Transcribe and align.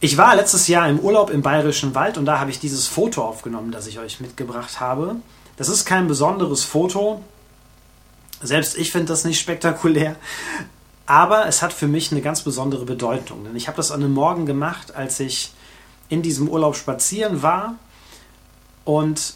Ich 0.00 0.16
war 0.16 0.36
letztes 0.36 0.68
Jahr 0.68 0.88
im 0.88 1.00
Urlaub 1.00 1.30
im 1.30 1.42
Bayerischen 1.42 1.94
Wald 1.96 2.18
und 2.18 2.24
da 2.24 2.38
habe 2.38 2.52
ich 2.52 2.60
dieses 2.60 2.86
Foto 2.86 3.24
aufgenommen, 3.24 3.72
das 3.72 3.88
ich 3.88 3.98
euch 3.98 4.20
mitgebracht 4.20 4.78
habe. 4.78 5.16
Das 5.56 5.68
ist 5.68 5.86
kein 5.86 6.06
besonderes 6.06 6.62
Foto. 6.62 7.24
Selbst 8.40 8.78
ich 8.78 8.92
finde 8.92 9.06
das 9.06 9.24
nicht 9.24 9.40
spektakulär. 9.40 10.14
Aber 11.06 11.46
es 11.48 11.62
hat 11.62 11.72
für 11.72 11.88
mich 11.88 12.12
eine 12.12 12.20
ganz 12.20 12.42
besondere 12.42 12.84
Bedeutung. 12.84 13.42
Denn 13.42 13.56
ich 13.56 13.66
habe 13.66 13.76
das 13.76 13.90
an 13.90 14.00
einem 14.00 14.14
Morgen 14.14 14.46
gemacht, 14.46 14.94
als 14.94 15.18
ich 15.18 15.52
in 16.08 16.22
diesem 16.22 16.48
Urlaub 16.48 16.76
spazieren 16.76 17.42
war 17.42 17.74
und 18.84 19.34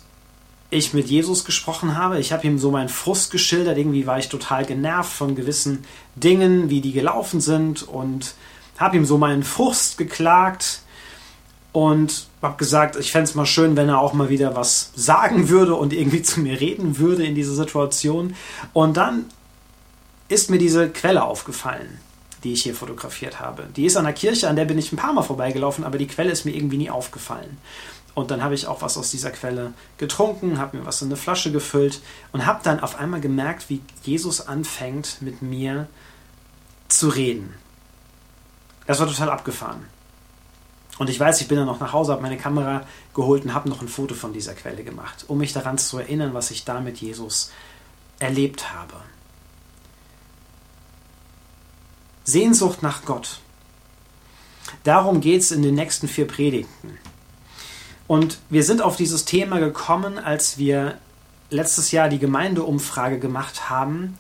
ich 0.71 0.95
mit 0.95 1.09
Jesus 1.09 1.45
gesprochen 1.45 1.97
habe. 1.99 2.21
Ich 2.21 2.33
habe 2.33 2.47
ihm 2.47 2.59
so 2.59 2.71
meinen 2.71 2.89
Frust 2.89 3.33
geschildert. 3.33 3.79
Irgendwie 3.79 4.07
war 4.07 4.19
ich 4.19 4.29
total 4.29 4.65
genervt 4.65 5.13
von 5.13 5.35
gewissen 5.35 5.85
Dingen, 6.15 6.71
wie 6.71 6.81
die 6.81 6.93
gelaufen 6.93 7.41
sind 7.41 7.83
und 7.83 8.35
habe 8.79 8.97
ihm 8.97 9.05
so 9.05 9.19
meinen 9.19 9.43
Frust 9.43 9.99
geklagt 9.99 10.81
und 11.73 12.27
habe 12.43 12.57
gesagt, 12.57 12.97
ich 12.97 13.13
fände 13.13 13.25
es 13.25 13.35
mal 13.35 13.47
schön, 13.47 13.77
wenn 13.77 13.89
er 13.89 13.99
auch 13.99 14.13
mal 14.13 14.29
wieder 14.29 14.55
was 14.55 14.91
sagen 14.95 15.49
würde 15.49 15.75
und 15.75 15.93
irgendwie 15.93 16.23
zu 16.23 16.41
mir 16.41 16.61
reden 16.61 16.99
würde 16.99 17.25
in 17.25 17.35
dieser 17.35 17.55
Situation. 17.55 18.35
Und 18.73 18.97
dann 18.97 19.27
ist 20.29 20.51
mir 20.51 20.59
diese 20.59 20.91
Quelle 20.91 21.25
aufgefallen, 21.25 21.99
die 22.45 22.53
ich 22.53 22.63
hier 22.63 22.75
fotografiert 22.75 23.41
habe. 23.41 23.69
Die 23.77 23.87
ist 23.87 23.97
an 23.97 24.05
der 24.05 24.13
Kirche, 24.13 24.49
an 24.49 24.57
der 24.57 24.65
bin 24.65 24.79
ich 24.79 24.93
ein 24.93 24.97
paar 24.97 25.13
Mal 25.13 25.23
vorbeigelaufen, 25.23 25.85
aber 25.85 25.99
die 25.99 26.07
Quelle 26.07 26.31
ist 26.31 26.45
mir 26.45 26.55
irgendwie 26.55 26.79
nie 26.79 26.91
aufgefallen. 26.91 27.59
Und 28.15 28.31
dann 28.31 28.43
habe 28.43 28.55
ich 28.55 28.67
auch 28.67 28.83
was 28.83 28.99
aus 28.99 29.11
dieser 29.11 29.31
Quelle 29.31 29.73
getrunken, 29.97 30.59
habe 30.59 30.77
mir 30.77 30.87
was 30.87 31.01
in 31.01 31.09
eine 31.09 31.17
Flasche 31.17 31.51
gefüllt 31.51 32.03
und 32.33 32.45
habe 32.45 32.61
dann 32.63 32.81
auf 32.81 32.99
einmal 32.99 33.21
gemerkt, 33.21 33.71
wie 33.71 33.81
Jesus 34.03 34.47
anfängt 34.47 35.23
mit 35.23 35.41
mir 35.41 35.87
zu 36.89 37.09
reden. 37.09 37.55
Das 38.87 39.01
war 39.01 39.07
total 39.07 39.31
abgefahren. 39.31 39.87
Und 40.99 41.09
ich 41.09 41.19
weiß, 41.19 41.41
ich 41.41 41.49
bin 41.49 41.57
dann 41.57 41.67
noch 41.67 41.81
nach 41.81 41.93
Hause, 41.93 42.13
habe 42.13 42.23
meine 42.23 42.37
Kamera 42.37 42.87
geholt 43.15 43.45
und 43.45 43.55
habe 43.55 43.69
noch 43.69 43.81
ein 43.81 43.89
Foto 43.89 44.15
von 44.15 44.33
dieser 44.33 44.55
Quelle 44.55 44.85
gemacht, 44.85 45.25
um 45.29 45.39
mich 45.39 45.53
daran 45.53 45.79
zu 45.79 45.99
erinnern, 45.99 46.35
was 46.35 46.51
ich 46.51 46.65
da 46.65 46.81
mit 46.81 46.99
Jesus 46.99 47.51
erlebt 48.19 48.73
habe. 48.73 48.95
Sehnsucht 52.25 52.83
nach 52.83 53.05
Gott. 53.05 53.41
Darum 54.85 55.21
geht 55.21 55.43
es 55.43 55.51
in 55.51 55.63
den 55.63 55.75
nächsten 55.75 56.09
vier 56.09 56.27
Predigten. 56.27 56.99
Und 58.07 58.39
wir 58.51 58.63
sind 58.63 58.83
auf 58.83 58.97
dieses 58.97 59.25
Thema 59.25 59.59
gekommen, 59.59 60.19
als 60.19 60.59
wir 60.59 60.99
letztes 61.51 61.91
Jahr 61.91 62.09
die 62.09 62.19
Gemeindeumfrage 62.19 63.19
gemacht 63.19 63.71
haben 63.71 64.19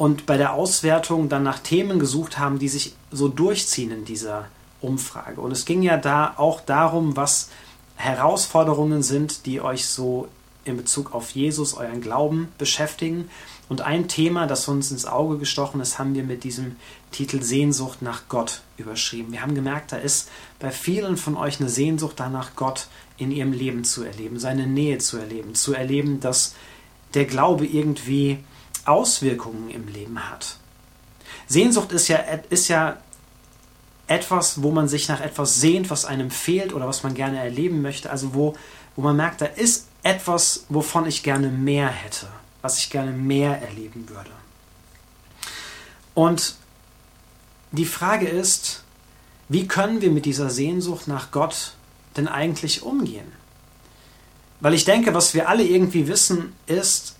und 0.00 0.24
bei 0.24 0.38
der 0.38 0.54
Auswertung 0.54 1.28
dann 1.28 1.42
nach 1.42 1.58
Themen 1.58 1.98
gesucht 1.98 2.38
haben, 2.38 2.58
die 2.58 2.70
sich 2.70 2.94
so 3.10 3.28
durchziehen 3.28 3.90
in 3.90 4.06
dieser 4.06 4.46
Umfrage. 4.80 5.42
Und 5.42 5.52
es 5.52 5.66
ging 5.66 5.82
ja 5.82 5.98
da 5.98 6.32
auch 6.38 6.62
darum, 6.62 7.16
was 7.16 7.50
Herausforderungen 7.96 9.02
sind, 9.02 9.44
die 9.44 9.60
euch 9.60 9.84
so 9.84 10.28
in 10.64 10.78
Bezug 10.78 11.12
auf 11.12 11.32
Jesus, 11.32 11.74
euren 11.74 12.00
Glauben 12.00 12.48
beschäftigen. 12.56 13.28
Und 13.68 13.82
ein 13.82 14.08
Thema, 14.08 14.46
das 14.46 14.66
uns 14.68 14.90
ins 14.90 15.04
Auge 15.04 15.36
gestochen 15.36 15.82
ist, 15.82 15.98
haben 15.98 16.14
wir 16.14 16.24
mit 16.24 16.44
diesem 16.44 16.76
Titel 17.12 17.42
Sehnsucht 17.42 18.00
nach 18.00 18.22
Gott 18.30 18.62
überschrieben. 18.78 19.32
Wir 19.32 19.42
haben 19.42 19.54
gemerkt, 19.54 19.92
da 19.92 19.98
ist 19.98 20.30
bei 20.60 20.70
vielen 20.70 21.18
von 21.18 21.36
euch 21.36 21.60
eine 21.60 21.68
Sehnsucht 21.68 22.14
danach, 22.16 22.56
Gott 22.56 22.86
in 23.18 23.30
ihrem 23.30 23.52
Leben 23.52 23.84
zu 23.84 24.02
erleben, 24.02 24.38
seine 24.38 24.66
Nähe 24.66 24.96
zu 24.96 25.18
erleben, 25.18 25.54
zu 25.54 25.74
erleben, 25.74 26.20
dass 26.20 26.54
der 27.12 27.26
Glaube 27.26 27.66
irgendwie 27.66 28.38
Auswirkungen 28.90 29.70
im 29.70 29.88
Leben 29.88 30.30
hat. 30.30 30.56
Sehnsucht 31.46 31.92
ist 31.92 32.08
ja, 32.08 32.18
ist 32.50 32.68
ja 32.68 32.98
etwas, 34.06 34.62
wo 34.62 34.70
man 34.70 34.88
sich 34.88 35.08
nach 35.08 35.20
etwas 35.20 35.60
sehnt, 35.60 35.90
was 35.90 36.04
einem 36.04 36.30
fehlt 36.30 36.72
oder 36.72 36.86
was 36.86 37.02
man 37.02 37.14
gerne 37.14 37.38
erleben 37.38 37.82
möchte. 37.82 38.10
Also 38.10 38.34
wo, 38.34 38.56
wo 38.96 39.02
man 39.02 39.16
merkt, 39.16 39.40
da 39.40 39.46
ist 39.46 39.86
etwas, 40.02 40.64
wovon 40.68 41.06
ich 41.06 41.22
gerne 41.22 41.48
mehr 41.48 41.88
hätte 41.88 42.28
was 42.62 42.78
ich 42.78 42.90
gerne 42.90 43.12
mehr 43.12 43.60
erleben 43.62 44.08
würde. 44.08 44.30
Und 46.14 46.56
die 47.72 47.84
Frage 47.84 48.28
ist, 48.28 48.82
wie 49.48 49.66
können 49.66 50.00
wir 50.00 50.10
mit 50.10 50.26
dieser 50.26 50.50
Sehnsucht 50.50 51.08
nach 51.08 51.30
Gott 51.30 51.74
denn 52.16 52.28
eigentlich 52.28 52.82
umgehen? 52.82 53.32
Weil 54.60 54.74
ich 54.74 54.84
denke, 54.84 55.14
was 55.14 55.34
wir 55.34 55.48
alle 55.48 55.64
irgendwie 55.64 56.06
wissen, 56.06 56.54
ist, 56.66 57.16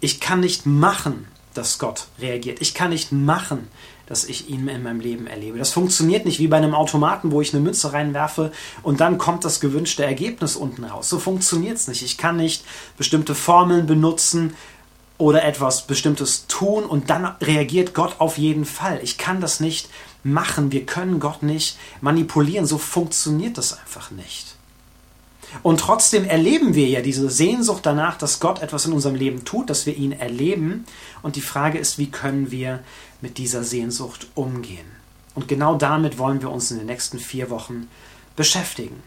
ich 0.00 0.20
kann 0.20 0.40
nicht 0.40 0.66
machen, 0.66 1.26
dass 1.54 1.78
Gott 1.78 2.06
reagiert. 2.20 2.60
Ich 2.60 2.74
kann 2.74 2.90
nicht 2.90 3.10
machen, 3.10 3.68
dass 4.06 4.24
ich 4.24 4.48
ihn 4.48 4.66
in 4.68 4.82
meinem 4.82 5.00
Leben 5.00 5.26
erlebe. 5.26 5.58
Das 5.58 5.70
funktioniert 5.70 6.24
nicht 6.24 6.38
wie 6.38 6.48
bei 6.48 6.56
einem 6.56 6.74
Automaten, 6.74 7.30
wo 7.30 7.42
ich 7.42 7.52
eine 7.52 7.62
Münze 7.62 7.92
reinwerfe 7.92 8.52
und 8.82 9.00
dann 9.00 9.18
kommt 9.18 9.44
das 9.44 9.60
gewünschte 9.60 10.04
Ergebnis 10.04 10.56
unten 10.56 10.84
raus. 10.84 11.08
So 11.08 11.18
funktioniert 11.18 11.76
es 11.76 11.88
nicht. 11.88 12.02
Ich 12.02 12.16
kann 12.16 12.36
nicht 12.36 12.64
bestimmte 12.96 13.34
Formeln 13.34 13.86
benutzen 13.86 14.54
oder 15.18 15.44
etwas 15.44 15.86
Bestimmtes 15.86 16.46
tun 16.46 16.84
und 16.84 17.10
dann 17.10 17.26
reagiert 17.42 17.92
Gott 17.92 18.16
auf 18.18 18.38
jeden 18.38 18.64
Fall. 18.64 19.00
Ich 19.02 19.18
kann 19.18 19.40
das 19.40 19.60
nicht 19.60 19.90
machen. 20.22 20.72
Wir 20.72 20.86
können 20.86 21.20
Gott 21.20 21.42
nicht 21.42 21.76
manipulieren. 22.00 22.66
So 22.66 22.78
funktioniert 22.78 23.58
das 23.58 23.78
einfach 23.78 24.10
nicht. 24.10 24.57
Und 25.62 25.80
trotzdem 25.80 26.24
erleben 26.24 26.74
wir 26.74 26.86
ja 26.88 27.00
diese 27.00 27.30
Sehnsucht 27.30 27.84
danach, 27.84 28.18
dass 28.18 28.40
Gott 28.40 28.62
etwas 28.62 28.86
in 28.86 28.92
unserem 28.92 29.14
Leben 29.14 29.44
tut, 29.44 29.70
dass 29.70 29.86
wir 29.86 29.96
ihn 29.96 30.12
erleben. 30.12 30.84
Und 31.22 31.36
die 31.36 31.40
Frage 31.40 31.78
ist, 31.78 31.98
wie 31.98 32.10
können 32.10 32.50
wir 32.50 32.80
mit 33.20 33.38
dieser 33.38 33.64
Sehnsucht 33.64 34.28
umgehen? 34.34 34.86
Und 35.34 35.48
genau 35.48 35.76
damit 35.76 36.18
wollen 36.18 36.42
wir 36.42 36.50
uns 36.50 36.70
in 36.70 36.78
den 36.78 36.86
nächsten 36.86 37.18
vier 37.18 37.50
Wochen 37.50 37.88
beschäftigen. 38.36 39.02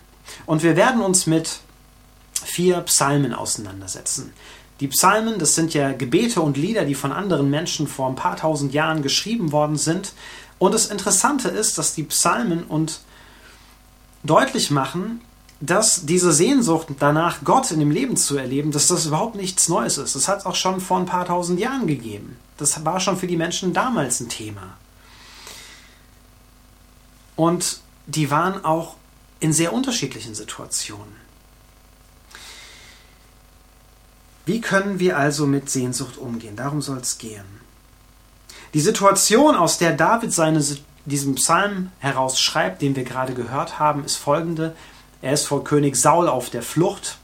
Und 0.45 0.63
wir 0.63 0.75
werden 0.75 1.01
uns 1.01 1.27
mit 1.27 1.59
vier 2.43 2.81
Psalmen 2.81 3.33
auseinandersetzen. 3.33 4.33
Die 4.79 4.87
Psalmen, 4.87 5.37
das 5.37 5.55
sind 5.55 5.73
ja 5.73 5.91
Gebete 5.91 6.41
und 6.41 6.57
Lieder, 6.57 6.85
die 6.85 6.95
von 6.95 7.11
anderen 7.11 7.49
Menschen 7.49 7.87
vor 7.87 8.09
ein 8.09 8.15
paar 8.15 8.35
tausend 8.35 8.73
Jahren 8.73 9.03
geschrieben 9.03 9.51
worden 9.51 9.77
sind. 9.77 10.13
Und 10.57 10.73
das 10.73 10.87
Interessante 10.87 11.49
ist, 11.49 11.77
dass 11.77 11.93
die 11.93 12.03
Psalmen 12.03 12.63
uns 12.63 13.01
deutlich 14.23 14.71
machen, 14.71 15.21
dass 15.61 16.07
diese 16.07 16.33
Sehnsucht 16.33 16.87
danach, 16.99 17.43
Gott 17.43 17.69
in 17.69 17.79
dem 17.79 17.91
Leben 17.91 18.17
zu 18.17 18.35
erleben, 18.35 18.71
dass 18.71 18.87
das 18.87 19.05
überhaupt 19.05 19.35
nichts 19.35 19.69
Neues 19.69 19.99
ist. 19.99 20.15
Das 20.15 20.27
hat 20.27 20.39
es 20.39 20.45
auch 20.45 20.55
schon 20.55 20.81
vor 20.81 20.97
ein 20.97 21.05
paar 21.05 21.25
tausend 21.25 21.59
Jahren 21.59 21.85
gegeben. 21.85 22.37
Das 22.57 22.83
war 22.83 22.99
schon 22.99 23.17
für 23.17 23.27
die 23.27 23.37
Menschen 23.37 23.71
damals 23.71 24.19
ein 24.19 24.29
Thema. 24.29 24.75
Und 27.35 27.81
die 28.07 28.31
waren 28.31 28.65
auch 28.65 28.95
in 29.39 29.53
sehr 29.53 29.71
unterschiedlichen 29.71 30.33
Situationen. 30.33 31.15
Wie 34.45 34.61
können 34.61 34.99
wir 34.99 35.17
also 35.17 35.45
mit 35.45 35.69
Sehnsucht 35.69 36.17
umgehen? 36.17 36.55
Darum 36.55 36.81
soll 36.81 36.97
es 36.97 37.19
gehen. 37.19 37.45
Die 38.73 38.81
Situation, 38.81 39.55
aus 39.55 39.77
der 39.77 39.93
David 39.93 40.33
seine, 40.33 40.63
diesen 41.05 41.35
Psalm 41.35 41.91
herausschreibt, 41.99 42.81
den 42.81 42.95
wir 42.95 43.03
gerade 43.03 43.33
gehört 43.33 43.79
haben, 43.79 44.03
ist 44.03 44.15
folgende. 44.15 44.75
Er 45.21 45.33
ist 45.33 45.45
vor 45.45 45.63
König 45.63 45.95
Saul 45.95 46.27
auf 46.27 46.49
der 46.49 46.63
Flucht 46.63 47.17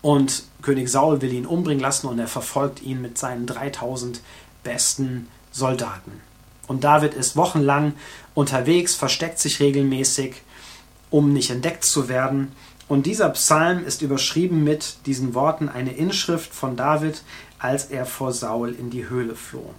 und 0.00 0.44
König 0.62 0.88
Saul 0.88 1.20
will 1.20 1.32
ihn 1.32 1.46
umbringen 1.46 1.82
lassen 1.82 2.06
und 2.06 2.18
er 2.18 2.28
verfolgt 2.28 2.82
ihn 2.82 3.02
mit 3.02 3.18
seinen 3.18 3.46
3000 3.46 4.20
besten 4.64 5.28
Soldaten. 5.50 6.20
Und 6.66 6.84
David 6.84 7.14
ist 7.14 7.36
wochenlang 7.36 7.94
unterwegs, 8.34 8.94
versteckt 8.94 9.38
sich 9.38 9.60
regelmäßig, 9.60 10.42
um 11.10 11.32
nicht 11.32 11.50
entdeckt 11.50 11.84
zu 11.84 12.08
werden. 12.08 12.52
Und 12.88 13.06
dieser 13.06 13.28
Psalm 13.30 13.84
ist 13.84 14.02
überschrieben 14.02 14.64
mit 14.64 14.96
diesen 15.06 15.34
Worten 15.34 15.68
eine 15.68 15.92
Inschrift 15.92 16.54
von 16.54 16.76
David, 16.76 17.22
als 17.58 17.86
er 17.86 18.06
vor 18.06 18.32
Saul 18.32 18.72
in 18.72 18.90
die 18.90 19.08
Höhle 19.08 19.34
floh. 19.34 19.74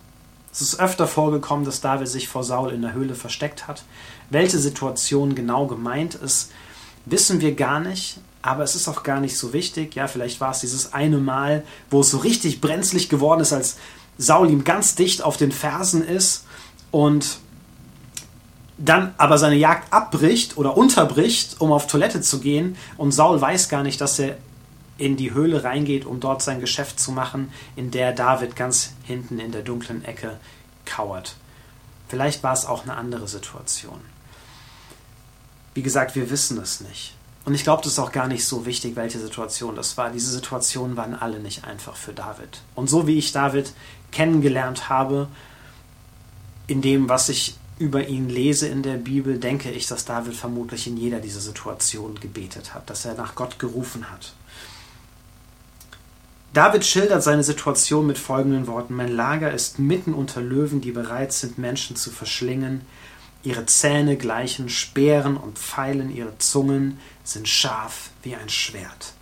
Es 0.52 0.62
ist 0.62 0.80
öfter 0.80 1.08
vorgekommen, 1.08 1.66
dass 1.66 1.82
David 1.82 2.08
sich 2.08 2.28
vor 2.28 2.44
Saul 2.44 2.72
in 2.72 2.84
der 2.84 2.94
Höhle 2.94 3.16
versteckt 3.16 3.68
hat. 3.68 3.84
Welche 4.30 4.60
Situation 4.60 5.34
genau 5.34 5.66
gemeint 5.66 6.14
ist, 6.14 6.52
wissen 7.06 7.42
wir 7.42 7.56
gar 7.56 7.80
nicht, 7.80 8.20
aber 8.42 8.64
es 8.64 8.76
ist 8.76 8.88
auch 8.88 9.04
gar 9.04 9.20
nicht 9.20 9.38
so 9.38 9.54
wichtig. 9.54 9.96
Ja, 9.96 10.08
vielleicht 10.08 10.42
war 10.42 10.52
es 10.52 10.60
dieses 10.60 10.94
eine 10.94 11.18
Mal, 11.18 11.64
wo 11.90 12.02
es 12.02 12.12
so 12.12 12.18
richtig 12.18 12.62
brenzlig 12.62 13.10
geworden 13.10 13.42
ist, 13.42 13.54
als 13.54 13.78
Saul 14.18 14.50
ihm 14.50 14.64
ganz 14.64 14.96
dicht 14.96 15.22
auf 15.22 15.38
den 15.38 15.52
Fersen 15.52 16.06
ist 16.06 16.46
und 16.92 17.40
dann 18.78 19.14
aber 19.18 19.38
seine 19.38 19.56
Jagd 19.56 19.94
abbricht 19.94 20.58
oder 20.58 20.76
unterbricht, 20.78 21.62
um 21.62 21.72
auf 21.72 21.88
Toilette 21.88 22.22
zu 22.22 22.40
gehen 22.40 22.76
und 22.98 23.12
Saul 23.12 23.40
weiß 23.40 23.70
gar 23.70 23.84
nicht, 23.84 24.02
dass 24.02 24.20
er 24.20 24.38
in 24.98 25.18
die 25.18 25.34
Höhle 25.34 25.64
reingeht, 25.64 26.06
um 26.06 26.20
dort 26.20 26.42
sein 26.42 26.60
Geschäft 26.60 27.00
zu 27.00 27.12
machen, 27.12 27.52
in 27.76 27.92
der 27.92 28.14
David 28.14 28.56
ganz 28.56 28.92
hinten 29.04 29.40
in 29.40 29.52
der 29.52 29.62
dunklen 29.62 30.06
Ecke 30.06 30.38
kauert. 30.86 31.36
Vielleicht 32.08 32.44
war 32.44 32.54
es 32.54 32.66
auch 32.66 32.84
eine 32.84 32.96
andere 32.96 33.28
Situation. 33.28 34.00
Wie 35.74 35.82
gesagt, 35.82 36.16
wir 36.16 36.30
wissen 36.30 36.58
es 36.60 36.82
nicht. 36.82 37.16
Und 37.46 37.54
ich 37.54 37.64
glaube, 37.64 37.84
das 37.84 37.94
ist 37.94 38.00
auch 38.00 38.12
gar 38.12 38.28
nicht 38.28 38.48
so 38.48 38.66
wichtig, 38.66 38.96
welche 38.96 39.20
Situation 39.20 39.76
das 39.76 39.98
war. 39.98 40.10
Diese 40.10 40.32
Situationen 40.32 40.96
waren 40.96 41.14
alle 41.14 41.40
nicht 41.40 41.66
einfach 41.66 41.96
für 41.96 42.14
David. 42.14 42.62
Und 42.74 42.90
so 42.90 43.06
wie 43.06 43.18
ich 43.18 43.34
David 43.34 43.74
kennengelernt 44.12 44.88
habe, 44.90 45.28
in 46.68 46.82
dem, 46.82 47.10
was 47.10 47.28
ich 47.28 47.56
über 47.80 48.08
ihn 48.08 48.30
lese 48.30 48.68
in 48.68 48.82
der 48.84 48.96
Bibel, 48.96 49.40
denke 49.40 49.72
ich, 49.72 49.88
dass 49.88 50.06
David 50.06 50.36
vermutlich 50.36 50.88
in 50.88 50.96
jeder 50.96 51.20
dieser 51.20 51.42
Situationen 51.42 52.20
gebetet 52.20 52.74
hat, 52.74 52.90
dass 52.90 53.04
er 53.04 53.16
nach 53.16 53.36
Gott 53.36 53.60
gerufen 53.60 54.10
hat. 54.10 54.34
David 56.54 56.86
schildert 56.86 57.24
seine 57.24 57.44
Situation 57.44 58.06
mit 58.06 58.20
folgenden 58.20 58.68
Worten. 58.68 58.94
Mein 58.94 59.12
Lager 59.12 59.52
ist 59.52 59.80
mitten 59.80 60.14
unter 60.14 60.40
Löwen, 60.40 60.82
die 60.82 60.92
bereit 60.92 61.34
sind, 61.34 61.58
Menschen 61.58 61.96
zu 61.96 62.12
verschlingen. 62.12 62.82
Ihre 63.44 63.66
Zähne 63.66 64.16
gleichen 64.16 64.70
Speeren 64.70 65.36
und 65.36 65.60
Pfeilen, 65.60 66.16
ihre 66.16 66.38
Zungen 66.38 67.00
sind 67.24 67.48
scharf 67.48 68.10
wie 68.24 68.36
ein 68.36 68.50
Schwert. 68.50 69.14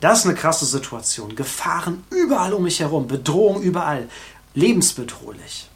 Das 0.00 0.20
ist 0.20 0.26
eine 0.26 0.34
krasse 0.34 0.66
Situation. 0.66 1.36
Gefahren 1.36 2.04
überall 2.10 2.52
um 2.52 2.64
mich 2.64 2.80
herum, 2.80 3.06
Bedrohung 3.06 3.62
überall, 3.62 4.08
lebensbedrohlich. 4.54 5.68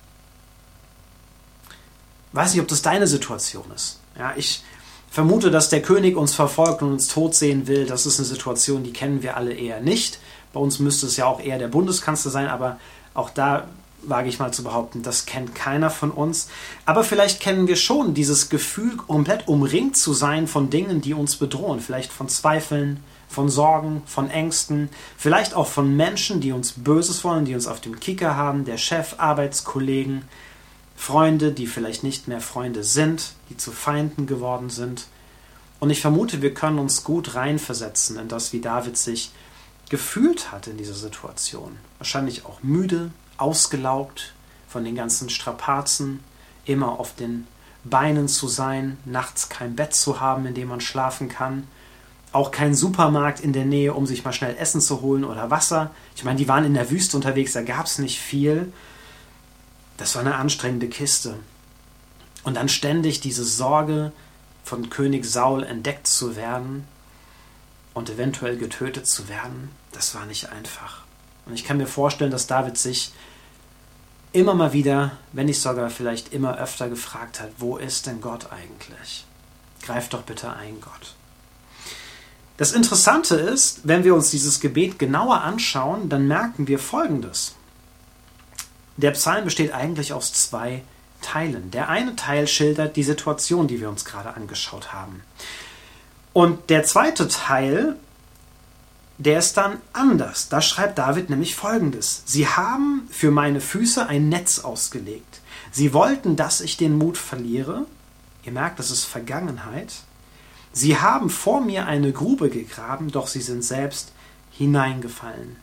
Weiß 2.32 2.52
nicht, 2.52 2.60
ob 2.60 2.68
das 2.68 2.82
deine 2.82 3.06
Situation 3.06 3.64
ist. 3.74 4.00
Ja, 4.18 4.34
ich 4.36 4.62
vermute, 5.10 5.50
dass 5.50 5.70
der 5.70 5.80
König 5.80 6.16
uns 6.16 6.34
verfolgt 6.34 6.82
und 6.82 6.92
uns 6.92 7.08
tot 7.08 7.34
sehen 7.34 7.66
will. 7.66 7.86
Das 7.86 8.04
ist 8.04 8.18
eine 8.18 8.26
Situation, 8.26 8.84
die 8.84 8.92
kennen 8.92 9.22
wir 9.22 9.36
alle 9.36 9.54
eher 9.54 9.80
nicht. 9.80 10.18
Bei 10.52 10.60
uns 10.60 10.78
müsste 10.78 11.06
es 11.06 11.16
ja 11.16 11.26
auch 11.26 11.40
eher 11.40 11.58
der 11.58 11.68
Bundeskanzler 11.68 12.30
sein, 12.30 12.48
aber 12.48 12.78
auch 13.14 13.30
da 13.30 13.68
wage 14.02 14.28
ich 14.28 14.38
mal 14.38 14.52
zu 14.52 14.62
behaupten, 14.62 15.02
das 15.02 15.26
kennt 15.26 15.54
keiner 15.54 15.90
von 15.90 16.10
uns. 16.10 16.48
Aber 16.86 17.04
vielleicht 17.04 17.40
kennen 17.40 17.66
wir 17.66 17.76
schon 17.76 18.14
dieses 18.14 18.48
Gefühl, 18.48 18.96
komplett 18.96 19.48
umringt 19.48 19.96
zu 19.96 20.12
sein 20.12 20.46
von 20.46 20.70
Dingen, 20.70 21.00
die 21.00 21.14
uns 21.14 21.36
bedrohen. 21.36 21.80
Vielleicht 21.80 22.12
von 22.12 22.28
Zweifeln, 22.28 23.02
von 23.28 23.48
Sorgen, 23.48 24.02
von 24.06 24.30
Ängsten, 24.30 24.88
vielleicht 25.16 25.54
auch 25.54 25.66
von 25.66 25.96
Menschen, 25.96 26.40
die 26.40 26.52
uns 26.52 26.72
Böses 26.72 27.24
wollen, 27.24 27.44
die 27.44 27.54
uns 27.54 27.66
auf 27.66 27.80
dem 27.80 28.00
Kicker 28.00 28.36
haben, 28.36 28.64
der 28.64 28.78
Chef, 28.78 29.16
Arbeitskollegen, 29.18 30.22
Freunde, 30.96 31.52
die 31.52 31.66
vielleicht 31.66 32.02
nicht 32.02 32.26
mehr 32.26 32.40
Freunde 32.40 32.82
sind, 32.82 33.32
die 33.50 33.56
zu 33.56 33.70
Feinden 33.70 34.26
geworden 34.26 34.70
sind. 34.70 35.06
Und 35.80 35.90
ich 35.90 36.00
vermute, 36.00 36.42
wir 36.42 36.54
können 36.54 36.78
uns 36.78 37.04
gut 37.04 37.34
reinversetzen 37.34 38.18
in 38.18 38.28
das, 38.28 38.52
wie 38.52 38.60
David 38.60 38.96
sich 38.96 39.30
gefühlt 39.90 40.50
hat 40.50 40.66
in 40.66 40.76
dieser 40.76 40.94
Situation. 40.94 41.76
Wahrscheinlich 41.98 42.44
auch 42.46 42.62
müde, 42.62 43.10
ausgelaugt 43.38 44.34
von 44.68 44.84
den 44.84 44.94
ganzen 44.94 45.30
Strapazen, 45.30 46.20
immer 46.64 47.00
auf 47.00 47.14
den 47.14 47.46
Beinen 47.84 48.28
zu 48.28 48.48
sein, 48.48 48.98
nachts 49.04 49.48
kein 49.48 49.76
Bett 49.76 49.94
zu 49.94 50.20
haben, 50.20 50.44
in 50.46 50.54
dem 50.54 50.68
man 50.68 50.80
schlafen 50.80 51.28
kann, 51.28 51.66
auch 52.32 52.50
kein 52.50 52.74
Supermarkt 52.74 53.40
in 53.40 53.52
der 53.54 53.64
Nähe, 53.64 53.94
um 53.94 54.06
sich 54.06 54.24
mal 54.24 54.32
schnell 54.32 54.56
Essen 54.56 54.80
zu 54.80 55.00
holen 55.00 55.24
oder 55.24 55.50
Wasser. 55.50 55.90
Ich 56.14 56.24
meine, 56.24 56.38
die 56.38 56.48
waren 56.48 56.64
in 56.64 56.74
der 56.74 56.90
Wüste 56.90 57.16
unterwegs, 57.16 57.54
da 57.54 57.62
gab 57.62 57.86
es 57.86 57.98
nicht 57.98 58.20
viel. 58.20 58.72
Das 59.96 60.14
war 60.14 60.20
eine 60.20 60.34
anstrengende 60.34 60.88
Kiste. 60.88 61.38
Und 62.44 62.54
dann 62.54 62.68
ständig 62.68 63.20
diese 63.20 63.44
Sorge, 63.44 64.12
von 64.68 64.90
König 64.90 65.24
Saul 65.24 65.62
entdeckt 65.62 66.06
zu 66.06 66.36
werden 66.36 66.86
und 67.94 68.10
eventuell 68.10 68.58
getötet 68.58 69.06
zu 69.06 69.28
werden, 69.28 69.70
das 69.92 70.14
war 70.14 70.26
nicht 70.26 70.50
einfach. 70.50 71.07
Und 71.48 71.54
ich 71.54 71.64
kann 71.64 71.78
mir 71.78 71.86
vorstellen, 71.86 72.30
dass 72.30 72.46
David 72.46 72.76
sich 72.78 73.12
immer 74.32 74.54
mal 74.54 74.72
wieder, 74.72 75.12
wenn 75.32 75.46
nicht 75.46 75.60
sogar 75.60 75.90
vielleicht 75.90 76.32
immer 76.32 76.58
öfter 76.58 76.88
gefragt 76.88 77.40
hat, 77.40 77.50
wo 77.58 77.76
ist 77.76 78.06
denn 78.06 78.20
Gott 78.20 78.52
eigentlich? 78.52 79.24
Greif 79.82 80.08
doch 80.08 80.22
bitte 80.22 80.52
ein, 80.52 80.80
Gott. 80.80 81.14
Das 82.58 82.72
Interessante 82.72 83.36
ist, 83.36 83.80
wenn 83.84 84.04
wir 84.04 84.14
uns 84.14 84.30
dieses 84.30 84.60
Gebet 84.60 84.98
genauer 84.98 85.42
anschauen, 85.42 86.08
dann 86.08 86.26
merken 86.26 86.66
wir 86.66 86.78
Folgendes. 86.78 87.54
Der 88.96 89.12
Psalm 89.12 89.44
besteht 89.44 89.72
eigentlich 89.72 90.12
aus 90.12 90.32
zwei 90.32 90.82
Teilen. 91.22 91.70
Der 91.70 91.88
eine 91.88 92.16
Teil 92.16 92.48
schildert 92.48 92.96
die 92.96 93.04
Situation, 93.04 93.68
die 93.68 93.80
wir 93.80 93.88
uns 93.88 94.04
gerade 94.04 94.34
angeschaut 94.34 94.92
haben. 94.92 95.22
Und 96.32 96.68
der 96.68 96.82
zweite 96.82 97.28
Teil, 97.28 97.96
der 99.18 99.40
ist 99.40 99.56
dann 99.56 99.80
anders. 99.92 100.48
Da 100.48 100.62
schreibt 100.62 100.98
David 100.98 101.28
nämlich 101.28 101.56
Folgendes. 101.56 102.22
Sie 102.24 102.46
haben 102.46 103.08
für 103.10 103.32
meine 103.32 103.60
Füße 103.60 104.06
ein 104.06 104.28
Netz 104.28 104.60
ausgelegt. 104.60 105.40
Sie 105.72 105.92
wollten, 105.92 106.36
dass 106.36 106.60
ich 106.60 106.76
den 106.76 106.96
Mut 106.96 107.18
verliere. 107.18 107.86
Ihr 108.44 108.52
merkt, 108.52 108.78
das 108.78 108.92
ist 108.92 109.04
Vergangenheit. 109.04 109.92
Sie 110.72 110.98
haben 110.98 111.30
vor 111.30 111.60
mir 111.60 111.86
eine 111.86 112.12
Grube 112.12 112.48
gegraben, 112.48 113.10
doch 113.10 113.26
sie 113.26 113.40
sind 113.40 113.64
selbst 113.64 114.12
hineingefallen. 114.52 115.56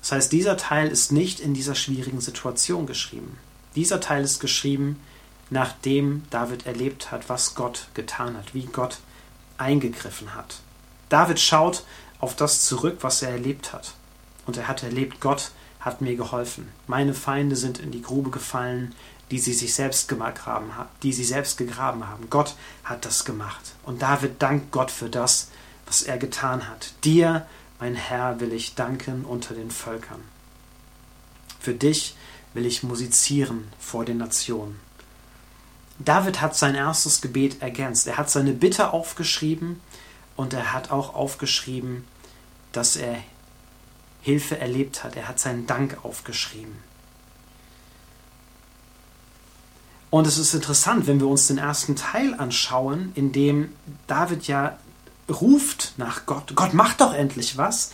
Das 0.00 0.12
heißt, 0.12 0.32
dieser 0.32 0.56
Teil 0.56 0.88
ist 0.88 1.12
nicht 1.12 1.40
in 1.40 1.54
dieser 1.54 1.74
schwierigen 1.74 2.20
Situation 2.20 2.86
geschrieben. 2.86 3.38
Dieser 3.76 4.00
Teil 4.00 4.24
ist 4.24 4.40
geschrieben, 4.40 4.98
nachdem 5.50 6.22
David 6.30 6.66
erlebt 6.66 7.12
hat, 7.12 7.28
was 7.28 7.54
Gott 7.54 7.88
getan 7.94 8.36
hat, 8.36 8.54
wie 8.54 8.64
Gott 8.64 8.98
eingegriffen 9.58 10.34
hat. 10.34 10.60
David 11.08 11.38
schaut 11.38 11.84
auf 12.20 12.36
das 12.36 12.66
zurück, 12.66 12.98
was 13.00 13.22
er 13.22 13.30
erlebt 13.30 13.72
hat. 13.72 13.94
Und 14.46 14.56
er 14.56 14.68
hat 14.68 14.82
erlebt, 14.82 15.20
Gott 15.20 15.50
hat 15.80 16.00
mir 16.00 16.16
geholfen. 16.16 16.68
Meine 16.86 17.14
Feinde 17.14 17.56
sind 17.56 17.78
in 17.78 17.90
die 17.90 18.02
Grube 18.02 18.30
gefallen, 18.30 18.94
die 19.30 19.38
sie 19.38 19.54
sich 19.54 19.74
selbst 19.74 20.08
gegraben, 20.08 20.70
die 21.02 21.12
sie 21.12 21.24
selbst 21.24 21.56
gegraben 21.56 22.06
haben. 22.08 22.28
Gott 22.30 22.56
hat 22.84 23.04
das 23.04 23.24
gemacht. 23.24 23.74
Und 23.84 24.02
David 24.02 24.42
dankt 24.42 24.72
Gott 24.72 24.90
für 24.90 25.08
das, 25.08 25.48
was 25.86 26.02
er 26.02 26.18
getan 26.18 26.68
hat. 26.68 26.92
Dir 27.04 27.46
mein 27.78 27.94
Herr, 27.94 28.40
will 28.40 28.52
ich 28.52 28.74
danken 28.74 29.24
unter 29.24 29.54
den 29.54 29.70
Völkern. 29.70 30.20
Für 31.58 31.72
dich 31.72 32.14
will 32.52 32.66
ich 32.66 32.82
musizieren 32.82 33.68
vor 33.78 34.04
den 34.04 34.18
Nationen. 34.18 34.78
David 35.98 36.40
hat 36.40 36.56
sein 36.56 36.74
erstes 36.74 37.20
Gebet 37.20 37.62
ergänzt. 37.62 38.06
Er 38.06 38.18
hat 38.18 38.30
seine 38.30 38.52
Bitte 38.52 38.92
aufgeschrieben 38.92 39.80
und 40.36 40.52
er 40.52 40.72
hat 40.72 40.90
auch 40.90 41.14
aufgeschrieben, 41.14 42.06
dass 42.72 42.96
er 42.96 43.16
Hilfe 44.22 44.58
erlebt 44.58 45.02
hat. 45.02 45.16
Er 45.16 45.28
hat 45.28 45.38
seinen 45.38 45.66
Dank 45.66 45.98
aufgeschrieben. 46.04 46.76
Und 50.10 50.26
es 50.26 50.38
ist 50.38 50.54
interessant, 50.54 51.06
wenn 51.06 51.20
wir 51.20 51.28
uns 51.28 51.46
den 51.46 51.58
ersten 51.58 51.94
Teil 51.94 52.34
anschauen, 52.34 53.12
in 53.14 53.32
dem 53.32 53.72
David 54.08 54.48
ja 54.48 54.76
ruft 55.30 55.94
nach 55.96 56.26
Gott. 56.26 56.52
Gott 56.56 56.74
macht 56.74 57.00
doch 57.00 57.14
endlich 57.14 57.56
was. 57.56 57.92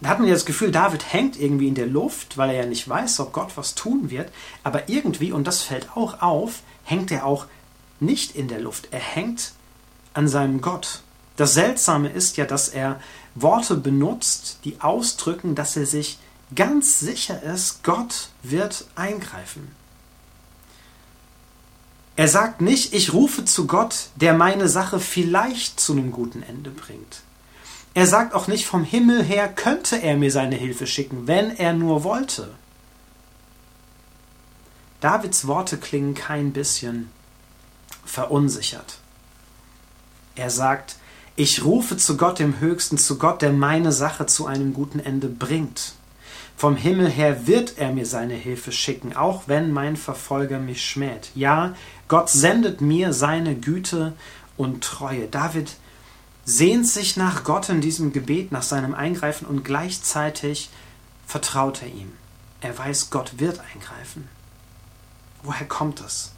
Da 0.00 0.10
hat 0.10 0.18
man 0.18 0.28
ja 0.28 0.34
das 0.34 0.46
Gefühl, 0.46 0.72
David 0.72 1.12
hängt 1.12 1.38
irgendwie 1.38 1.68
in 1.68 1.74
der 1.74 1.86
Luft, 1.86 2.36
weil 2.36 2.50
er 2.50 2.62
ja 2.62 2.66
nicht 2.66 2.88
weiß, 2.88 3.20
ob 3.20 3.32
Gott 3.32 3.52
was 3.56 3.74
tun 3.74 4.10
wird. 4.10 4.30
Aber 4.64 4.88
irgendwie, 4.88 5.32
und 5.32 5.46
das 5.46 5.62
fällt 5.62 5.96
auch 5.96 6.22
auf, 6.22 6.62
hängt 6.84 7.10
er 7.10 7.24
auch 7.24 7.46
nicht 8.00 8.34
in 8.34 8.48
der 8.48 8.60
Luft. 8.60 8.88
Er 8.90 9.00
hängt 9.00 9.52
an 10.14 10.28
seinem 10.28 10.60
Gott. 10.60 11.02
Das 11.36 11.54
Seltsame 11.54 12.08
ist 12.08 12.36
ja, 12.36 12.44
dass 12.44 12.68
er 12.68 13.00
Worte 13.42 13.76
benutzt, 13.76 14.58
die 14.64 14.80
ausdrücken, 14.80 15.54
dass 15.54 15.76
er 15.76 15.86
sich 15.86 16.18
ganz 16.54 17.00
sicher 17.00 17.42
ist, 17.42 17.82
Gott 17.82 18.28
wird 18.42 18.86
eingreifen. 18.94 19.74
Er 22.16 22.28
sagt 22.28 22.60
nicht, 22.60 22.94
ich 22.94 23.12
rufe 23.12 23.44
zu 23.44 23.66
Gott, 23.66 24.08
der 24.16 24.34
meine 24.34 24.68
Sache 24.68 24.98
vielleicht 24.98 25.78
zu 25.78 25.92
einem 25.92 26.10
guten 26.10 26.42
Ende 26.42 26.70
bringt. 26.70 27.20
Er 27.94 28.06
sagt 28.06 28.34
auch 28.34 28.48
nicht, 28.48 28.66
vom 28.66 28.84
Himmel 28.84 29.22
her 29.22 29.48
könnte 29.48 29.96
er 30.02 30.16
mir 30.16 30.32
seine 30.32 30.56
Hilfe 30.56 30.86
schicken, 30.86 31.26
wenn 31.26 31.56
er 31.56 31.72
nur 31.72 32.04
wollte. 32.04 32.54
Davids 35.00 35.46
Worte 35.46 35.78
klingen 35.78 36.14
kein 36.14 36.52
bisschen 36.52 37.10
verunsichert. 38.04 38.98
Er 40.34 40.50
sagt, 40.50 40.96
ich 41.38 41.64
rufe 41.64 41.96
zu 41.96 42.16
Gott 42.16 42.40
dem 42.40 42.58
Höchsten, 42.58 42.98
zu 42.98 43.16
Gott, 43.16 43.42
der 43.42 43.52
meine 43.52 43.92
Sache 43.92 44.26
zu 44.26 44.46
einem 44.46 44.74
guten 44.74 44.98
Ende 44.98 45.28
bringt. 45.28 45.92
Vom 46.56 46.74
Himmel 46.74 47.08
her 47.08 47.46
wird 47.46 47.78
er 47.78 47.92
mir 47.92 48.06
seine 48.06 48.34
Hilfe 48.34 48.72
schicken, 48.72 49.14
auch 49.14 49.44
wenn 49.46 49.70
mein 49.70 49.96
Verfolger 49.96 50.58
mich 50.58 50.84
schmäht. 50.84 51.30
Ja, 51.36 51.76
Gott 52.08 52.28
sendet 52.28 52.80
mir 52.80 53.12
seine 53.12 53.54
Güte 53.54 54.14
und 54.56 54.82
Treue. 54.82 55.28
David 55.28 55.76
sehnt 56.44 56.88
sich 56.88 57.16
nach 57.16 57.44
Gott 57.44 57.68
in 57.68 57.80
diesem 57.80 58.12
Gebet, 58.12 58.50
nach 58.50 58.64
seinem 58.64 58.92
Eingreifen 58.92 59.46
und 59.46 59.62
gleichzeitig 59.62 60.70
vertraut 61.24 61.82
er 61.82 61.88
ihm. 61.88 62.10
Er 62.62 62.76
weiß, 62.76 63.10
Gott 63.10 63.38
wird 63.38 63.60
eingreifen. 63.60 64.28
Woher 65.44 65.68
kommt 65.68 66.00
das? 66.00 66.32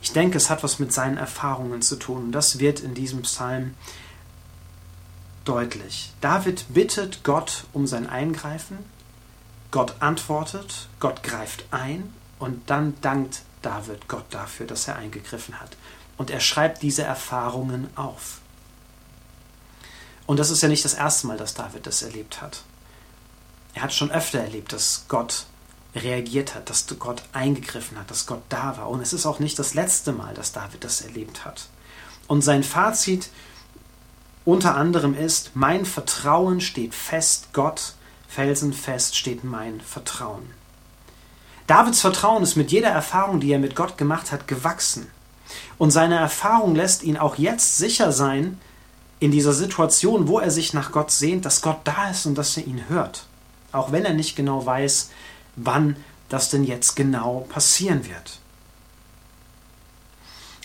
Ich 0.00 0.14
denke, 0.14 0.38
es 0.38 0.48
hat 0.48 0.62
was 0.62 0.78
mit 0.78 0.94
seinen 0.94 1.18
Erfahrungen 1.18 1.82
zu 1.82 1.96
tun. 1.96 2.24
Und 2.24 2.32
das 2.32 2.58
wird 2.58 2.80
in 2.80 2.94
diesem 2.94 3.20
Psalm 3.20 3.74
deutlich. 5.44 6.12
David 6.20 6.66
bittet 6.72 7.24
Gott 7.24 7.64
um 7.72 7.86
sein 7.86 8.08
Eingreifen 8.08 8.78
Gott 9.70 9.94
antwortet, 10.00 10.88
Gott 10.98 11.22
greift 11.22 11.64
ein 11.70 12.12
und 12.38 12.70
dann 12.70 13.00
dankt 13.02 13.42
David 13.62 14.08
Gott 14.08 14.24
dafür, 14.30 14.66
dass 14.66 14.88
er 14.88 14.96
eingegriffen 14.96 15.60
hat. 15.60 15.76
Und 16.16 16.30
er 16.30 16.40
schreibt 16.40 16.82
diese 16.82 17.02
Erfahrungen 17.02 17.88
auf. 17.96 18.40
Und 20.26 20.38
das 20.38 20.50
ist 20.50 20.62
ja 20.62 20.68
nicht 20.68 20.84
das 20.84 20.94
erste 20.94 21.26
Mal, 21.26 21.36
dass 21.36 21.54
David 21.54 21.86
das 21.86 22.02
erlebt 22.02 22.42
hat. 22.42 22.62
Er 23.74 23.82
hat 23.82 23.92
schon 23.92 24.10
öfter 24.10 24.40
erlebt, 24.40 24.72
dass 24.72 25.04
Gott 25.08 25.46
reagiert 25.94 26.54
hat, 26.54 26.68
dass 26.68 26.86
Gott 26.98 27.22
eingegriffen 27.32 27.98
hat, 27.98 28.10
dass 28.10 28.26
Gott 28.26 28.42
da 28.48 28.76
war. 28.76 28.90
Und 28.90 29.00
es 29.00 29.12
ist 29.12 29.26
auch 29.26 29.38
nicht 29.38 29.58
das 29.58 29.74
letzte 29.74 30.12
Mal, 30.12 30.34
dass 30.34 30.52
David 30.52 30.84
das 30.84 31.00
erlebt 31.00 31.44
hat. 31.44 31.68
Und 32.26 32.42
sein 32.42 32.62
Fazit 32.62 33.30
unter 34.44 34.76
anderem 34.76 35.14
ist, 35.14 35.52
mein 35.54 35.84
Vertrauen 35.84 36.60
steht 36.60 36.94
fest, 36.94 37.48
Gott, 37.52 37.94
felsenfest 38.28 39.16
steht 39.16 39.44
mein 39.44 39.80
Vertrauen. 39.80 40.50
Davids 41.66 42.00
Vertrauen 42.00 42.42
ist 42.42 42.56
mit 42.56 42.72
jeder 42.72 42.88
Erfahrung, 42.88 43.40
die 43.40 43.52
er 43.52 43.58
mit 43.58 43.76
Gott 43.76 43.96
gemacht 43.96 44.32
hat, 44.32 44.48
gewachsen. 44.48 45.06
Und 45.78 45.90
seine 45.90 46.16
Erfahrung 46.16 46.74
lässt 46.74 47.02
ihn 47.02 47.16
auch 47.16 47.36
jetzt 47.36 47.76
sicher 47.76 48.12
sein, 48.12 48.58
in 49.20 49.30
dieser 49.30 49.52
Situation, 49.52 50.28
wo 50.28 50.38
er 50.38 50.50
sich 50.50 50.72
nach 50.72 50.92
Gott 50.92 51.10
sehnt, 51.10 51.44
dass 51.44 51.60
Gott 51.60 51.80
da 51.84 52.10
ist 52.10 52.24
und 52.26 52.36
dass 52.36 52.56
er 52.56 52.66
ihn 52.66 52.88
hört. 52.88 53.26
Auch 53.70 53.92
wenn 53.92 54.04
er 54.04 54.14
nicht 54.14 54.34
genau 54.34 54.64
weiß, 54.64 55.10
wann 55.56 55.96
das 56.28 56.48
denn 56.48 56.64
jetzt 56.64 56.96
genau 56.96 57.46
passieren 57.50 58.06
wird. 58.06 58.38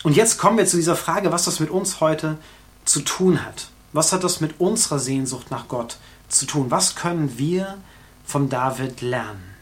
Und 0.04 0.16
jetzt 0.16 0.38
kommen 0.38 0.58
wir 0.58 0.66
zu 0.66 0.78
dieser 0.78 0.96
Frage, 0.96 1.32
was 1.32 1.46
das 1.46 1.60
mit 1.60 1.70
uns 1.70 2.00
heute 2.00 2.38
zu 2.86 3.02
tun 3.02 3.44
hat. 3.44 3.70
Was 3.94 4.14
hat 4.14 4.24
das 4.24 4.42
mit 4.42 4.60
unserer 4.60 5.00
Sehnsucht 5.00 5.52
nach 5.52 5.68
Gott 5.68 5.98
zu 6.30 6.46
tun? 6.46 6.72
Was 6.72 6.96
können 6.96 7.38
wir 7.38 7.78
von 8.26 8.50
David 8.50 9.02
lernen? 9.02 9.56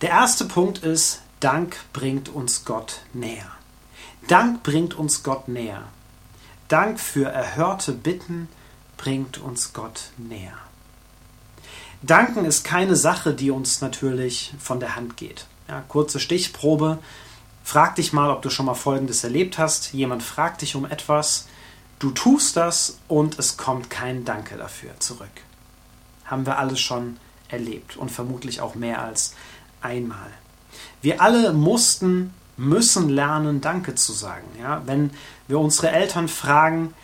Der 0.00 0.10
erste 0.10 0.44
Punkt 0.44 0.78
ist, 0.78 1.22
Dank 1.40 1.76
bringt 1.92 2.28
uns 2.28 2.64
Gott 2.64 3.00
näher. 3.12 3.50
Dank 4.28 4.62
bringt 4.62 4.94
uns 4.94 5.22
Gott 5.22 5.48
näher. 5.48 5.84
Dank 6.68 7.00
für 7.00 7.28
erhörte 7.28 7.92
Bitten 7.92 8.48
bringt 8.96 9.38
uns 9.38 9.72
Gott 9.72 10.10
näher. 10.18 10.56
Danken 12.02 12.44
ist 12.44 12.64
keine 12.64 12.96
Sache, 12.96 13.34
die 13.34 13.50
uns 13.50 13.80
natürlich 13.80 14.54
von 14.58 14.80
der 14.80 14.96
Hand 14.96 15.16
geht. 15.16 15.46
Ja, 15.68 15.82
kurze 15.86 16.18
Stichprobe. 16.20 16.98
Frag 17.62 17.96
dich 17.96 18.12
mal, 18.12 18.30
ob 18.30 18.42
du 18.42 18.50
schon 18.50 18.66
mal 18.66 18.74
Folgendes 18.74 19.22
erlebt 19.22 19.58
hast. 19.58 19.92
Jemand 19.92 20.22
fragt 20.22 20.62
dich 20.62 20.76
um 20.76 20.86
etwas, 20.86 21.46
du 22.00 22.10
tust 22.10 22.56
das 22.56 22.98
und 23.06 23.38
es 23.38 23.56
kommt 23.56 23.90
kein 23.90 24.24
Danke 24.24 24.56
dafür 24.56 24.98
zurück. 24.98 25.28
Haben 26.24 26.46
wir 26.46 26.58
alles 26.58 26.80
schon 26.80 27.18
erlebt 27.48 27.96
und 27.96 28.10
vermutlich 28.10 28.60
auch 28.60 28.74
mehr 28.74 29.02
als 29.02 29.34
einmal. 29.80 30.30
Wir 31.02 31.20
alle 31.20 31.52
mussten 31.52 32.34
müssen 32.56 33.08
lernen, 33.08 33.60
Danke 33.60 33.94
zu 33.94 34.12
sagen. 34.12 34.46
Ja? 34.60 34.82
Wenn 34.86 35.10
wir 35.46 35.58
unsere 35.58 35.90
Eltern 35.90 36.28
fragen, 36.28 36.94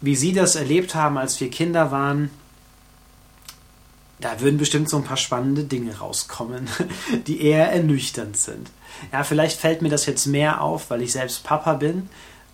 wie 0.00 0.16
sie 0.16 0.32
das 0.32 0.54
erlebt 0.56 0.94
haben, 0.94 1.18
als 1.18 1.40
wir 1.40 1.50
Kinder 1.50 1.90
waren, 1.90 2.30
da 4.20 4.40
würden 4.40 4.58
bestimmt 4.58 4.90
so 4.90 4.98
ein 4.98 5.04
paar 5.04 5.16
spannende 5.16 5.64
Dinge 5.64 5.98
rauskommen, 5.98 6.68
die 7.26 7.42
eher 7.42 7.72
ernüchternd 7.72 8.36
sind. 8.36 8.70
Ja, 9.12 9.24
vielleicht 9.24 9.58
fällt 9.58 9.80
mir 9.80 9.88
das 9.88 10.04
jetzt 10.06 10.26
mehr 10.26 10.60
auf, 10.60 10.90
weil 10.90 11.00
ich 11.02 11.12
selbst 11.12 11.42
Papa 11.42 11.74
bin 11.74 12.08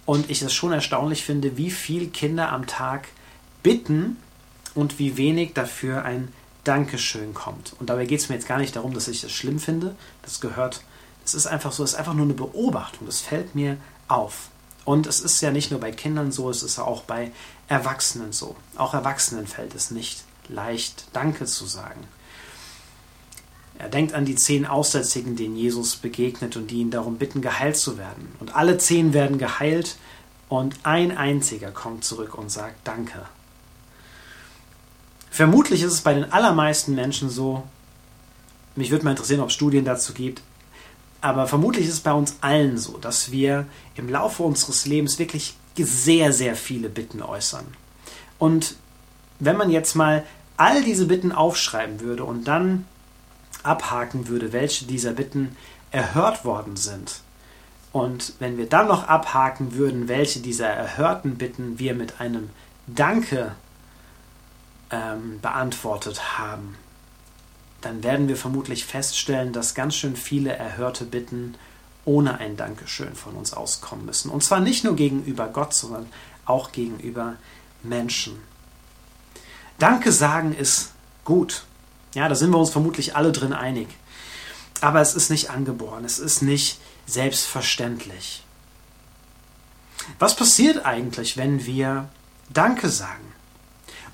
und 0.07 0.31
ich 0.31 0.41
es 0.41 0.55
schon 0.55 0.73
erstaunlich 0.73 1.25
finde, 1.25 1.57
wie 1.57 1.71
viel 1.71 2.09
Kinder 2.09 2.51
am 2.53 2.67
Tag 2.67 3.09
bitten 3.63 4.17
und 4.75 4.99
wie 4.99 5.17
wenig 5.17 5.53
dafür 5.53 6.05
ein 6.05 6.33
Dankeschön 6.65 7.35
kommt. 7.35 7.75
Und 7.79 7.91
dabei 7.91 8.07
geht 8.07 8.21
es 8.21 8.29
mir 8.29 8.37
jetzt 8.37 8.49
gar 8.49 8.59
nicht 8.59 8.75
darum, 8.75 8.95
dass 8.95 9.09
ich 9.09 9.21
das 9.21 9.33
schlimm 9.33 9.59
finde. 9.59 9.95
Das 10.23 10.41
gehört 10.41 10.83
es 11.27 11.35
ist 11.35 11.47
einfach 11.47 11.73
so, 11.73 11.83
es 11.83 11.93
ist 11.93 11.99
einfach 11.99 12.15
nur 12.15 12.25
eine 12.25 12.35
Beobachtung. 12.35 13.07
Das 13.07 13.21
fällt 13.21 13.55
mir 13.55 13.77
auf. 14.09 14.49
Und 14.85 15.07
es 15.07 15.21
ist 15.21 15.41
ja 15.41 15.51
nicht 15.51 15.73
nur 15.73 15.81
bei 15.81 15.91
Kindern 15.91 16.31
so, 16.31 16.49
es 16.49 16.63
ist 16.63 16.79
ja 16.79 16.85
auch 16.85 17.03
bei 17.03 17.33
Erwachsenen 17.69 18.33
so. 18.33 18.55
Auch 18.77 18.95
Erwachsenen 18.95 19.49
fällt 19.49 19.75
es 19.75 19.91
nicht 19.91 20.23
leicht, 20.49 21.07
Danke 21.13 21.45
zu 21.45 21.67
sagen. 21.67 22.07
Er 23.79 23.89
denkt 23.89 24.15
an 24.15 24.25
die 24.25 24.37
zehn 24.37 24.67
Aussätzigen, 24.67 25.37
denen 25.37 25.57
Jesus 25.57 25.97
begegnet 25.97 26.57
und 26.57 26.71
die 26.71 26.79
ihn 26.79 26.91
darum 26.91 27.19
bitten, 27.19 27.43
geheilt 27.43 27.77
zu 27.77 27.99
werden. 27.99 28.33
Und 28.41 28.57
alle 28.57 28.79
zehn 28.79 29.13
werden 29.13 29.39
geheilt 29.39 29.97
und 30.49 30.77
ein 30.85 31.17
einziger 31.17 31.71
kommt 31.71 32.05
zurück 32.05 32.37
und 32.37 32.51
sagt 32.51 32.77
Danke. 32.85 33.27
Vermutlich 35.31 35.83
ist 35.83 35.93
es 35.93 36.01
bei 36.01 36.15
den 36.15 36.33
allermeisten 36.33 36.95
Menschen 36.95 37.29
so, 37.29 37.65
mich 38.75 38.91
würde 38.91 39.05
mal 39.05 39.11
interessieren, 39.11 39.41
ob 39.41 39.49
es 39.49 39.55
Studien 39.55 39.85
dazu 39.85 40.15
gibt, 40.15 40.41
aber 41.21 41.47
vermutlich 41.47 41.87
ist 41.87 41.95
es 41.95 42.01
bei 42.01 42.13
uns 42.13 42.37
allen 42.41 42.79
so, 42.79 42.99
dass 42.99 43.31
wir 43.31 43.67
im 43.97 44.09
Laufe 44.09 44.43
unseres 44.43 44.87
Lebens 44.87 45.19
wirklich 45.19 45.55
sehr, 45.77 46.33
sehr 46.33 46.57
viele 46.57 46.89
Bitten 46.89 47.21
äußern. 47.21 47.67
Und 48.39 48.77
wenn 49.39 49.57
man 49.57 49.71
jetzt 49.71 49.95
mal 49.95 50.25
all 50.57 50.83
diese 50.83 51.07
Bitten 51.07 51.33
aufschreiben 51.33 52.01
würde 52.01 52.25
und 52.25 52.45
dann 52.45 52.87
abhaken 53.67 54.29
würde, 54.29 54.53
welche 54.53 54.87
dieser 54.87 55.13
Bitten 55.13 55.57
erhört 55.91 56.45
worden 56.45 56.77
sind, 56.77 57.21
und 57.97 58.35
wenn 58.41 58.59
wir 58.59 58.69
dann 58.69 58.89
noch 58.89 59.09
abhaken 59.09 59.73
würden, 59.73 60.07
welche 60.07 60.41
dieser 60.41 60.69
erhörten 60.69 61.37
Bitten 61.39 61.79
wir 61.79 61.95
mit 61.95 62.21
einem 62.21 62.51
Danke 62.87 63.53
ähm, 64.91 65.41
beantwortet 65.41 66.37
haben, 66.37 66.77
dann 67.81 68.03
werden 68.03 68.29
wir 68.29 68.37
vermutlich 68.37 68.85
feststellen, 68.85 69.55
dass 69.55 69.75
ganz 69.75 69.95
schön 69.95 70.15
viele 70.15 70.53
erhörte 70.53 71.07
Bitten 71.07 71.55
ohne 72.05 72.37
ein 72.37 72.59
Dankeschön 72.59 73.15
von 73.15 73.35
uns 73.35 73.55
auskommen 73.55 74.05
müssen. 74.05 74.31
Und 74.31 74.45
zwar 74.45 74.61
nicht 74.61 74.85
nur 74.85 74.95
gegenüber 74.95 75.49
Gott, 75.49 75.73
sondern 75.73 76.05
auch 76.45 76.73
gegenüber 76.73 77.37
Menschen. 77.83 78.37
Danke 79.79 80.13
sagen 80.13 80.55
ist 80.55 80.93
gut. 81.25 81.65
Ja, 82.17 82.31
da 82.31 82.35
sind 82.35 82.51
wir 82.51 82.57
uns 82.57 82.71
vermutlich 82.71 83.15
alle 83.15 83.31
drin 83.31 83.53
einig. 83.53 83.89
Aber 84.81 85.03
es 85.03 85.15
ist 85.15 85.29
nicht 85.29 85.51
angeboren, 85.51 86.03
es 86.03 86.19
ist 86.19 86.41
nicht 86.41 86.81
selbstverständlich. 87.05 88.43
Was 90.19 90.35
passiert 90.35 90.87
eigentlich, 90.87 91.37
wenn 91.37 91.67
wir 91.67 92.09
Danke 92.49 92.89
sagen? 92.89 93.35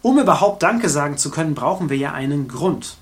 Um 0.02 0.18
überhaupt 0.18 0.64
Danke 0.64 0.88
sagen 0.88 1.16
zu 1.16 1.30
können, 1.30 1.54
brauchen 1.54 1.90
wir 1.90 1.96
ja 1.96 2.12
einen 2.12 2.48
Grund. 2.48 2.96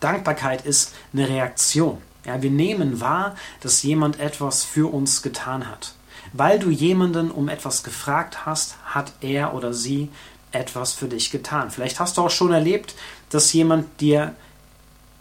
Dankbarkeit 0.00 0.64
ist 0.64 0.94
eine 1.12 1.28
Reaktion. 1.28 1.98
Ja, 2.24 2.40
wir 2.40 2.50
nehmen 2.50 3.02
wahr, 3.02 3.36
dass 3.60 3.82
jemand 3.82 4.18
etwas 4.18 4.64
für 4.64 4.90
uns 4.90 5.20
getan 5.20 5.68
hat. 5.68 5.92
Weil 6.32 6.58
du 6.58 6.70
jemanden 6.70 7.30
um 7.30 7.50
etwas 7.50 7.82
gefragt 7.82 8.46
hast, 8.46 8.76
hat 8.86 9.12
er 9.20 9.52
oder 9.52 9.74
sie 9.74 10.08
etwas 10.58 10.92
für 10.92 11.08
dich 11.08 11.30
getan. 11.30 11.70
Vielleicht 11.70 12.00
hast 12.00 12.16
du 12.16 12.22
auch 12.22 12.30
schon 12.30 12.52
erlebt, 12.52 12.94
dass 13.30 13.52
jemand 13.52 14.00
dir 14.00 14.34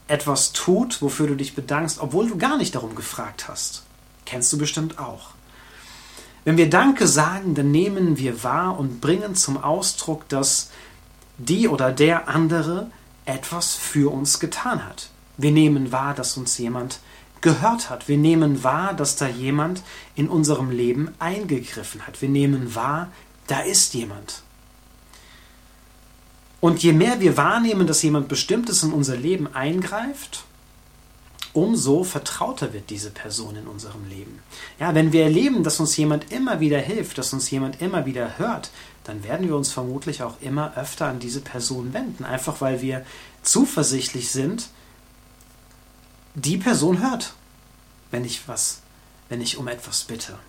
etwas 0.08 0.54
tut, 0.54 1.02
wofür 1.02 1.28
du 1.28 1.36
dich 1.36 1.56
bedankst, 1.56 2.00
obwohl 2.00 2.28
du 2.28 2.38
gar 2.38 2.58
nicht 2.58 2.76
darum 2.76 2.96
gefragt 2.96 3.48
hast. 3.48 3.84
Kennst 4.26 4.52
du 4.54 4.58
bestimmt 4.58 5.00
auch. 5.00 5.30
Wenn 6.44 6.58
wir 6.58 6.70
Danke 6.70 7.08
sagen, 7.08 7.56
dann 7.56 7.72
nehmen 7.72 8.18
wir 8.18 8.44
wahr 8.44 8.78
und 8.78 9.02
bringen 9.02 9.36
zum 9.36 9.58
Ausdruck, 9.58 10.30
dass 10.30 10.70
die 11.38 11.68
oder 11.68 11.92
der 11.92 12.28
andere 12.28 12.92
etwas 13.26 13.74
für 13.74 14.12
uns 14.12 14.40
getan 14.40 14.86
hat. 14.86 15.10
Wir 15.38 15.52
nehmen 15.52 15.92
wahr, 15.92 16.14
dass 16.14 16.38
uns 16.38 16.58
jemand 16.58 17.00
gehört 17.42 17.90
hat. 17.90 18.08
Wir 18.08 18.18
nehmen 18.18 18.64
wahr, 18.64 18.94
dass 18.94 19.16
da 19.16 19.28
jemand 19.28 19.82
in 20.16 20.30
unserem 20.30 20.70
Leben 20.70 21.14
eingegriffen 21.20 22.06
hat. 22.08 22.22
Wir 22.22 22.30
nehmen 22.30 22.76
wahr, 22.76 23.12
da 23.48 23.60
ist 23.60 23.94
jemand. 23.96 24.45
Und 26.66 26.82
je 26.82 26.94
mehr 26.94 27.20
wir 27.20 27.38
wahrnehmen, 27.38 27.86
dass 27.86 28.02
jemand 28.02 28.28
Bestimmtes 28.28 28.82
in 28.82 28.92
unser 28.92 29.16
Leben 29.16 29.54
eingreift, 29.54 30.46
umso 31.54 32.04
vertrauter 32.04 32.74
wird 32.74 32.90
diese 32.90 33.12
Person 33.12 33.56
in 33.56 33.68
unserem 33.68 34.10
Leben. 34.10 34.40
Ja, 34.80 34.96
wenn 34.96 35.12
wir 35.12 35.26
erleben, 35.26 35.64
dass 35.64 35.80
uns 35.80 35.96
jemand 35.96 36.32
immer 36.32 36.60
wieder 36.60 36.80
hilft, 36.80 37.20
dass 37.20 37.34
uns 37.34 37.52
jemand 37.52 37.84
immer 37.84 38.08
wieder 38.08 38.40
hört, 38.40 38.72
dann 39.04 39.24
werden 39.24 39.48
wir 39.48 39.56
uns 39.56 39.72
vermutlich 39.72 40.24
auch 40.24 40.42
immer 40.42 40.76
öfter 40.76 41.06
an 41.06 41.20
diese 41.20 41.42
Person 41.42 41.94
wenden, 41.94 42.26
einfach 42.26 42.62
weil 42.62 42.82
wir 42.82 43.06
zuversichtlich 43.44 44.32
sind, 44.32 44.70
die 46.34 46.58
Person 46.58 47.00
hört, 47.00 47.36
wenn 48.10 48.26
ich 48.26 48.48
was, 48.48 48.80
wenn 49.30 49.40
ich 49.40 49.58
um 49.58 49.68
etwas 49.68 50.06
bitte. 50.06 50.40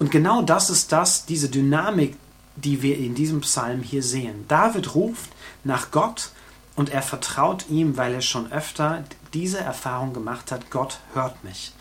Und 0.00 0.10
genau 0.10 0.42
das 0.42 0.68
ist 0.68 0.90
das, 0.90 1.26
diese 1.26 1.48
Dynamik, 1.48 2.16
die 2.64 2.82
wir 2.82 2.98
in 2.98 3.14
diesem 3.14 3.40
Psalm 3.40 3.82
hier 3.82 4.02
sehen. 4.02 4.44
David 4.48 4.94
ruft 4.94 5.30
nach 5.64 5.90
Gott 5.90 6.30
und 6.76 6.90
er 6.90 7.02
vertraut 7.02 7.66
ihm, 7.68 7.96
weil 7.96 8.14
er 8.14 8.22
schon 8.22 8.52
öfter 8.52 9.04
diese 9.34 9.58
Erfahrung 9.58 10.12
gemacht 10.12 10.52
hat, 10.52 10.70
Gott 10.70 11.00
hört 11.12 11.42
mich. 11.44 11.72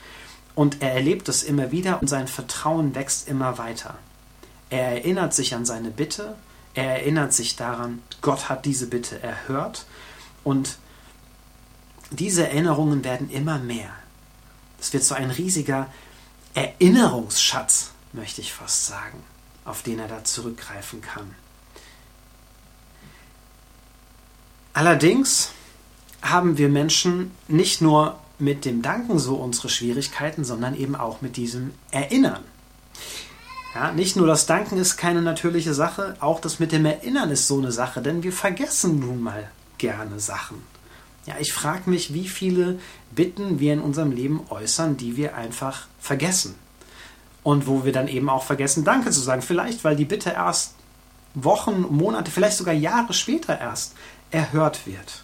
Und 0.55 0.81
er 0.81 0.93
erlebt 0.93 1.29
es 1.29 1.43
immer 1.43 1.71
wieder 1.71 2.01
und 2.01 2.07
sein 2.07 2.27
Vertrauen 2.27 2.95
wächst 2.95 3.27
immer 3.27 3.57
weiter. 3.57 3.95
Er 4.69 4.93
erinnert 4.93 5.33
sich 5.33 5.53
an 5.55 5.65
seine 5.65 5.91
Bitte, 5.91 6.35
er 6.73 6.99
erinnert 6.99 7.33
sich 7.33 7.55
daran, 7.55 8.01
Gott 8.21 8.49
hat 8.49 8.65
diese 8.65 8.87
Bitte 8.87 9.21
erhört 9.21 9.85
und 10.43 10.77
diese 12.11 12.47
Erinnerungen 12.47 13.03
werden 13.03 13.29
immer 13.29 13.59
mehr. 13.59 13.91
Es 14.79 14.93
wird 14.93 15.03
so 15.03 15.15
ein 15.15 15.31
riesiger 15.31 15.87
Erinnerungsschatz, 16.53 17.91
möchte 18.13 18.41
ich 18.41 18.53
fast 18.53 18.87
sagen, 18.87 19.23
auf 19.67 19.83
den 19.83 19.99
er 19.99 20.07
da 20.07 20.23
zurückgreifen 20.23 21.01
kann. 21.01 21.35
Allerdings 24.73 25.51
haben 26.21 26.57
wir 26.57 26.69
Menschen 26.69 27.31
nicht 27.47 27.81
nur 27.81 28.19
mit 28.39 28.65
dem 28.65 28.81
Danken 28.81 29.17
so 29.17 29.35
unsere 29.35 29.69
Schwierigkeiten, 29.69 30.43
sondern 30.43 30.75
eben 30.75 30.95
auch 30.95 31.21
mit 31.21 31.37
diesem 31.37 31.73
Erinnern. 31.91 32.43
Ja, 33.73 33.91
nicht 33.91 34.15
nur 34.15 34.27
das 34.27 34.45
Danken 34.45 34.77
ist 34.77 34.97
keine 34.97 35.21
natürliche 35.21 35.73
Sache, 35.73 36.15
auch 36.19 36.39
das 36.39 36.59
mit 36.59 36.71
dem 36.71 36.85
Erinnern 36.85 37.29
ist 37.31 37.47
so 37.47 37.57
eine 37.57 37.71
Sache, 37.71 38.01
denn 38.01 38.23
wir 38.23 38.33
vergessen 38.33 38.99
nun 38.99 39.21
mal 39.21 39.49
gerne 39.77 40.19
Sachen. 40.19 40.63
Ja, 41.25 41.35
ich 41.39 41.53
frage 41.53 41.89
mich, 41.89 42.13
wie 42.13 42.27
viele 42.27 42.79
Bitten 43.11 43.59
wir 43.59 43.73
in 43.73 43.81
unserem 43.81 44.11
Leben 44.11 44.41
äußern, 44.49 44.97
die 44.97 45.17
wir 45.17 45.35
einfach 45.35 45.87
vergessen. 45.99 46.55
Und 47.47 47.65
wo 47.65 47.85
wir 47.85 47.93
dann 47.93 48.09
eben 48.09 48.27
auch 48.27 48.43
vergessen, 48.43 48.83
Danke 48.83 49.09
zu 49.09 49.21
sagen. 49.21 49.41
Vielleicht, 49.41 49.85
weil 49.85 49.95
die 49.95 50.03
Bitte 50.03 50.31
erst 50.31 50.73
Wochen, 51.33 51.85
Monate, 51.89 52.29
vielleicht 52.29 52.57
sogar 52.57 52.73
Jahre 52.73 53.13
später 53.13 53.57
erst 53.57 53.93
erhört 54.31 54.85
wird. 54.85 55.23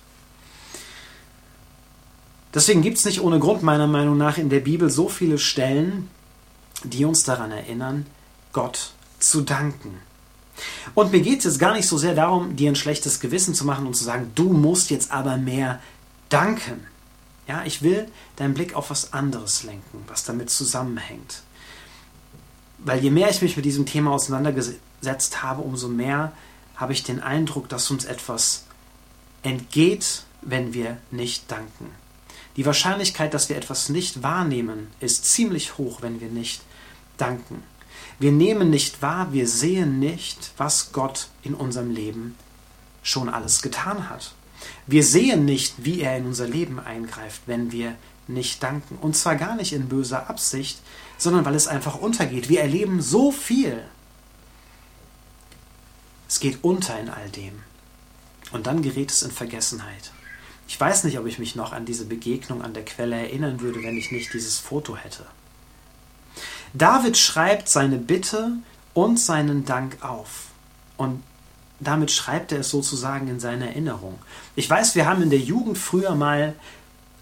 Deswegen 2.53 2.81
gibt 2.81 2.97
es 2.97 3.03
nicht 3.03 3.19
ohne 3.19 3.39
Grund 3.39 3.61
meiner 3.61 3.87
Meinung 3.87 4.17
nach 4.17 4.37
in 4.37 4.49
der 4.49 4.61
Bibel 4.61 4.89
so 4.89 5.09
viele 5.09 5.37
Stellen, 5.37 6.09
die 6.85 7.03
uns 7.03 7.25
daran 7.25 7.51
erinnern, 7.51 8.05
Gott 8.53 8.93
zu 9.19 9.41
danken. 9.41 9.99
Und 10.95 11.11
mir 11.11 11.19
geht 11.19 11.39
es 11.39 11.43
jetzt 11.43 11.59
gar 11.59 11.73
nicht 11.73 11.89
so 11.89 11.97
sehr 11.97 12.15
darum, 12.15 12.55
dir 12.55 12.71
ein 12.71 12.77
schlechtes 12.77 13.19
Gewissen 13.19 13.53
zu 13.53 13.65
machen 13.65 13.85
und 13.85 13.97
zu 13.97 14.05
sagen, 14.05 14.31
du 14.33 14.53
musst 14.53 14.91
jetzt 14.91 15.11
aber 15.11 15.35
mehr 15.35 15.81
danken. 16.29 16.87
Ja, 17.49 17.63
ich 17.65 17.81
will 17.81 18.07
deinen 18.37 18.53
Blick 18.53 18.75
auf 18.75 18.91
was 18.91 19.11
anderes 19.11 19.63
lenken, 19.63 20.05
was 20.07 20.23
damit 20.23 20.49
zusammenhängt. 20.49 21.43
Weil 22.83 22.99
je 22.99 23.09
mehr 23.09 23.29
ich 23.29 23.41
mich 23.41 23.55
mit 23.55 23.65
diesem 23.65 23.85
Thema 23.85 24.11
auseinandergesetzt 24.11 25.41
habe, 25.41 25.61
umso 25.61 25.87
mehr 25.87 26.33
habe 26.75 26.93
ich 26.93 27.03
den 27.03 27.21
Eindruck, 27.21 27.69
dass 27.69 27.89
uns 27.91 28.05
etwas 28.05 28.65
entgeht, 29.41 30.23
wenn 30.41 30.73
wir 30.73 30.97
nicht 31.11 31.49
danken. 31.49 31.91
Die 32.55 32.65
Wahrscheinlichkeit, 32.65 33.33
dass 33.33 33.49
wir 33.49 33.57
etwas 33.57 33.89
nicht 33.89 34.21
wahrnehmen, 34.21 34.87
ist 34.99 35.25
ziemlich 35.25 35.77
hoch, 35.77 36.01
wenn 36.01 36.21
wir 36.21 36.27
nicht 36.27 36.61
danken. 37.17 37.63
Wir 38.19 38.31
nehmen 38.31 38.69
nicht 38.69 39.01
wahr, 39.01 39.33
wir 39.33 39.47
sehen 39.47 39.99
nicht, 39.99 40.51
was 40.57 40.91
Gott 40.91 41.29
in 41.41 41.55
unserem 41.55 41.91
Leben 41.91 42.35
schon 43.01 43.29
alles 43.29 43.61
getan 43.61 44.09
hat. 44.09 44.33
Wir 44.87 45.03
sehen 45.03 45.45
nicht, 45.45 45.73
wie 45.83 46.01
er 46.01 46.17
in 46.17 46.25
unser 46.25 46.47
Leben 46.47 46.79
eingreift, 46.79 47.41
wenn 47.47 47.71
wir 47.71 47.95
nicht 48.27 48.63
danken. 48.63 48.97
Und 49.01 49.15
zwar 49.15 49.35
gar 49.35 49.55
nicht 49.55 49.73
in 49.73 49.89
böser 49.89 50.29
Absicht, 50.29 50.79
sondern 51.17 51.45
weil 51.45 51.55
es 51.55 51.67
einfach 51.67 51.95
untergeht. 51.95 52.49
Wir 52.49 52.61
erleben 52.61 53.01
so 53.01 53.31
viel. 53.31 53.83
Es 56.27 56.39
geht 56.39 56.63
unter 56.63 56.99
in 56.99 57.09
all 57.09 57.29
dem. 57.29 57.63
Und 58.51 58.67
dann 58.67 58.81
gerät 58.81 59.11
es 59.11 59.23
in 59.23 59.31
Vergessenheit. 59.31 60.11
Ich 60.67 60.79
weiß 60.79 61.03
nicht, 61.03 61.19
ob 61.19 61.25
ich 61.25 61.39
mich 61.39 61.55
noch 61.55 61.73
an 61.73 61.85
diese 61.85 62.05
Begegnung 62.05 62.61
an 62.61 62.73
der 62.73 62.85
Quelle 62.85 63.15
erinnern 63.15 63.59
würde, 63.61 63.83
wenn 63.83 63.97
ich 63.97 64.11
nicht 64.11 64.33
dieses 64.33 64.57
Foto 64.57 64.95
hätte. 64.95 65.25
David 66.73 67.17
schreibt 67.17 67.69
seine 67.69 67.97
Bitte 67.97 68.53
und 68.93 69.19
seinen 69.19 69.65
Dank 69.65 70.03
auf. 70.03 70.45
Und 70.97 71.21
damit 71.79 72.11
schreibt 72.11 72.51
er 72.51 72.59
es 72.59 72.69
sozusagen 72.69 73.27
in 73.27 73.39
seine 73.39 73.67
Erinnerung. 73.67 74.17
Ich 74.55 74.69
weiß, 74.69 74.95
wir 74.95 75.05
haben 75.05 75.21
in 75.21 75.29
der 75.29 75.39
Jugend 75.39 75.77
früher 75.77 76.15
mal 76.15 76.55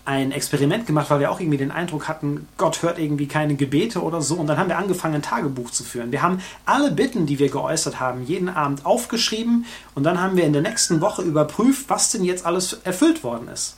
ein 0.06 0.32
Experiment 0.32 0.88
gemacht, 0.88 1.10
weil 1.10 1.20
wir 1.20 1.32
auch 1.32 1.40
irgendwie 1.40 1.58
den 1.58 1.72
Eindruck 1.72 2.08
hatten, 2.08 2.48
Gott 2.58 2.82
hört 2.82 2.98
irgendwie 2.98 3.28
keine 3.28 3.56
Gebete 3.56 4.02
oder 4.02 4.22
so. 4.22 4.36
Und 4.36 4.48
dann 4.48 4.58
haben 4.58 4.70
wir 4.70 4.78
angefangen, 4.78 5.16
ein 5.16 5.22
Tagebuch 5.22 5.70
zu 5.70 5.84
führen. 5.84 6.12
Wir 6.12 6.22
haben 6.22 6.42
alle 6.66 6.92
Bitten, 6.92 7.26
die 7.26 7.40
wir 7.40 7.50
geäußert 7.50 8.00
haben, 8.00 8.24
jeden 8.24 8.50
Abend 8.50 8.86
aufgeschrieben 8.86 9.66
und 9.94 10.04
dann 10.04 10.20
haben 10.20 10.38
wir 10.38 10.46
in 10.46 10.54
der 10.54 10.64
nächsten 10.64 11.02
Woche 11.02 11.22
überprüft, 11.22 11.90
was 11.90 12.12
denn 12.12 12.24
jetzt 12.24 12.46
alles 12.46 12.74
erfüllt 12.84 13.24
worden 13.24 13.48
ist. 13.48 13.78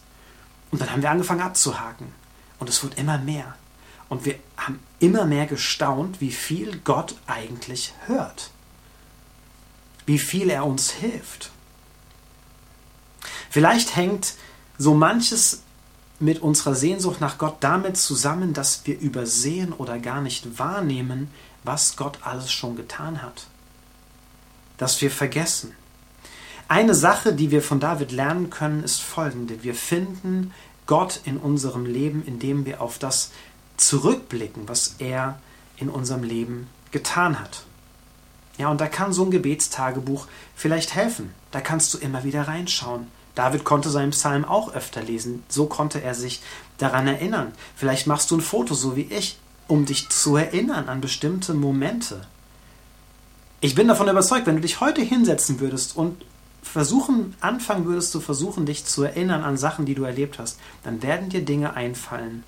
Und 0.72 0.82
dann 0.82 0.92
haben 0.92 1.02
wir 1.02 1.12
angefangen 1.12 1.42
abzuhaken. 1.42 2.08
Und 2.60 2.70
es 2.70 2.84
wurde 2.84 2.96
immer 2.98 3.18
mehr. 3.18 3.56
Und 4.10 4.26
wir 4.26 4.36
haben 4.58 4.80
immer 5.00 5.26
mehr 5.26 5.46
gestaunt, 5.48 6.22
wie 6.22 6.32
viel 6.32 6.80
Gott 6.84 7.16
eigentlich 7.28 7.94
hört. 8.06 8.52
Wie 10.06 10.20
viel 10.20 10.50
er 10.50 10.66
uns 10.66 10.92
hilft. 10.92 11.52
Vielleicht 13.50 13.96
hängt 13.96 14.36
so 14.78 14.94
manches 14.94 15.63
mit 16.24 16.42
unserer 16.42 16.74
Sehnsucht 16.74 17.20
nach 17.20 17.38
Gott 17.38 17.58
damit 17.60 17.98
zusammen, 17.98 18.54
dass 18.54 18.86
wir 18.86 19.00
übersehen 19.00 19.74
oder 19.74 20.00
gar 20.00 20.22
nicht 20.22 20.58
wahrnehmen, 20.58 21.30
was 21.64 21.98
Gott 21.98 22.20
alles 22.22 22.52
schon 22.52 22.76
getan 22.76 23.22
hat. 23.22 23.48
Dass 24.78 25.02
wir 25.02 25.12
vergessen. 25.12 25.74
Eine 26.68 26.96
Sache, 26.96 27.34
die 27.34 27.52
wir 27.52 27.62
von 27.62 27.80
David 27.80 28.12
lernen 28.12 28.50
können, 28.50 28.84
ist 28.84 29.02
folgende. 29.02 29.64
Wir 29.64 29.76
finden 29.76 30.54
Gott 30.86 31.20
in 31.26 31.38
unserem 31.38 31.86
Leben, 31.86 32.24
indem 32.26 32.66
wir 32.66 32.82
auf 32.82 33.00
das 33.00 33.32
zurückblicken, 33.78 34.68
was 34.68 34.96
er 35.00 35.40
in 35.78 35.90
unserem 35.90 36.24
Leben 36.24 36.68
getan 36.92 37.40
hat. 37.40 37.64
Ja, 38.58 38.70
und 38.70 38.80
da 38.80 38.88
kann 38.88 39.14
so 39.14 39.26
ein 39.26 39.32
Gebetstagebuch 39.32 40.28
vielleicht 40.56 40.96
helfen. 40.96 41.34
Da 41.52 41.60
kannst 41.60 41.94
du 41.94 41.98
immer 41.98 42.24
wieder 42.24 42.48
reinschauen. 42.48 43.08
David 43.36 43.64
konnte 43.64 43.90
seinen 43.90 44.12
Psalm 44.12 44.46
auch 44.46 44.74
öfter 44.74 45.02
lesen. 45.02 45.44
So 45.50 45.66
konnte 45.66 46.02
er 46.02 46.14
sich 46.14 46.42
daran 46.78 47.08
erinnern. 47.08 47.52
Vielleicht 47.76 48.08
machst 48.08 48.30
du 48.32 48.38
ein 48.38 48.42
Foto, 48.42 48.74
so 48.76 48.96
wie 48.96 49.08
ich, 49.10 49.38
um 49.68 49.86
dich 49.86 50.10
zu 50.10 50.36
erinnern 50.36 50.90
an 50.90 51.02
bestimmte 51.02 51.54
Momente. 51.54 52.28
Ich 53.62 53.76
bin 53.76 53.88
davon 53.88 54.10
überzeugt, 54.10 54.46
wenn 54.46 54.56
du 54.56 54.62
dich 54.62 54.82
heute 54.82 55.02
hinsetzen 55.02 55.60
würdest 55.60 55.96
und 55.96 56.24
versuchen, 56.62 57.36
anfangen 57.40 57.86
würdest 57.86 58.12
zu 58.12 58.20
versuchen, 58.20 58.66
dich 58.66 58.86
zu 58.86 59.04
erinnern 59.04 59.44
an 59.44 59.58
Sachen, 59.58 59.86
die 59.86 59.96
du 59.96 60.04
erlebt 60.04 60.38
hast, 60.38 60.60
dann 60.84 61.02
werden 61.02 61.30
dir 61.30 61.44
Dinge 61.44 61.74
einfallen. 61.74 62.44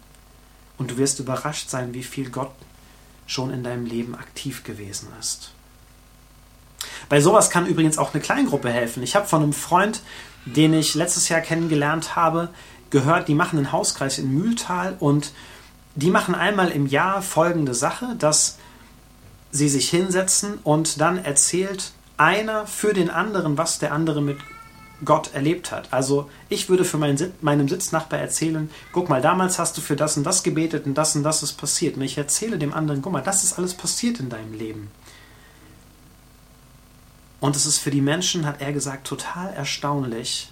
Und 0.78 0.92
du 0.92 0.98
wirst 0.98 1.20
überrascht 1.20 1.70
sein, 1.70 1.94
wie 1.94 2.04
viel 2.04 2.30
Gott 2.30 2.52
schon 3.28 3.52
in 3.52 3.64
deinem 3.64 3.86
Leben 3.86 4.14
aktiv 4.14 4.64
gewesen 4.64 5.08
ist. 5.20 5.52
Bei 7.10 7.22
sowas 7.22 7.50
kann 7.50 7.66
übrigens 7.66 7.98
auch 7.98 8.14
eine 8.14 8.22
Kleingruppe 8.22 8.70
helfen. 8.70 9.04
Ich 9.04 9.16
habe 9.16 9.28
von 9.28 9.44
einem 9.44 9.54
Freund 9.54 10.02
den 10.46 10.74
ich 10.74 10.94
letztes 10.96 11.30
Jahr 11.30 11.42
kennengelernt 11.42 12.16
habe, 12.16 12.50
gehört, 12.92 13.28
die 13.28 13.36
machen 13.36 13.58
einen 13.58 13.72
Hauskreis 13.72 14.20
in 14.20 14.32
Mühltal 14.34 14.96
und 15.00 15.32
die 15.96 16.12
machen 16.12 16.36
einmal 16.36 16.70
im 16.70 16.86
Jahr 16.86 17.22
folgende 17.22 17.74
Sache, 17.74 18.16
dass 18.20 18.58
sie 19.52 19.70
sich 19.70 19.90
hinsetzen 19.90 20.60
und 20.64 21.02
dann 21.02 21.24
erzählt 21.24 21.92
einer 22.18 22.68
für 22.68 22.94
den 22.94 23.10
anderen, 23.10 23.58
was 23.58 23.80
der 23.80 23.92
andere 23.92 24.22
mit 24.22 24.38
Gott 25.04 25.34
erlebt 25.34 25.72
hat. 25.72 25.92
Also 25.92 26.30
ich 26.48 26.70
würde 26.70 26.86
für 26.86 26.98
meinen, 26.98 27.34
meinem 27.42 27.68
Sitznachbar 27.68 28.20
erzählen, 28.20 28.70
guck 28.94 29.10
mal, 29.10 29.22
damals 29.22 29.60
hast 29.60 29.76
du 29.78 29.82
für 29.82 29.96
das 29.96 30.16
und 30.16 30.24
das 30.24 30.44
gebetet 30.44 30.86
und 30.86 30.94
das 30.94 31.16
und 31.16 31.24
das 31.24 31.44
ist 31.44 31.54
passiert. 31.54 31.98
Und 31.98 32.04
ich 32.04 32.18
erzähle 32.18 32.58
dem 32.58 32.74
anderen, 32.74 33.02
guck 33.02 33.12
mal, 33.12 33.22
das 33.22 33.44
ist 33.44 33.58
alles 33.58 33.74
passiert 33.74 34.20
in 34.20 34.30
deinem 34.30 34.54
Leben. 34.54 34.90
Und 37.40 37.56
es 37.56 37.66
ist 37.66 37.80
für 37.80 37.92
die 37.92 38.02
Menschen, 38.02 38.46
hat 38.46 38.62
er 38.62 38.74
gesagt, 38.74 39.08
total 39.08 39.54
erstaunlich, 39.54 40.50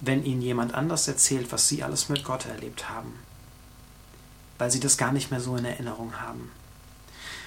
wenn 0.00 0.24
ihnen 0.24 0.42
jemand 0.42 0.74
anders 0.74 1.08
erzählt, 1.08 1.52
was 1.52 1.68
sie 1.68 1.82
alles 1.82 2.08
mit 2.08 2.24
Gott 2.24 2.46
erlebt 2.46 2.88
haben, 2.88 3.14
weil 4.58 4.70
sie 4.70 4.80
das 4.80 4.96
gar 4.96 5.12
nicht 5.12 5.30
mehr 5.30 5.40
so 5.40 5.56
in 5.56 5.64
Erinnerung 5.64 6.20
haben. 6.20 6.50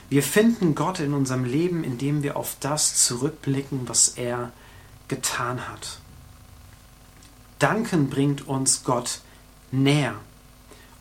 Wir 0.10 0.24
finden 0.24 0.76
Gott 0.76 1.00
in 1.00 1.14
unserem 1.14 1.46
Leben, 1.46 1.84
indem 1.84 2.24
wir 2.24 2.38
auf 2.38 2.56
das 2.60 3.06
zurückblicken, 3.06 3.90
was 3.90 4.10
er 4.10 4.52
getan 5.08 5.68
hat. 5.68 6.00
Danken 7.60 8.10
bringt 8.10 8.48
uns 8.48 8.84
Gott 8.84 9.22
näher. 9.72 10.16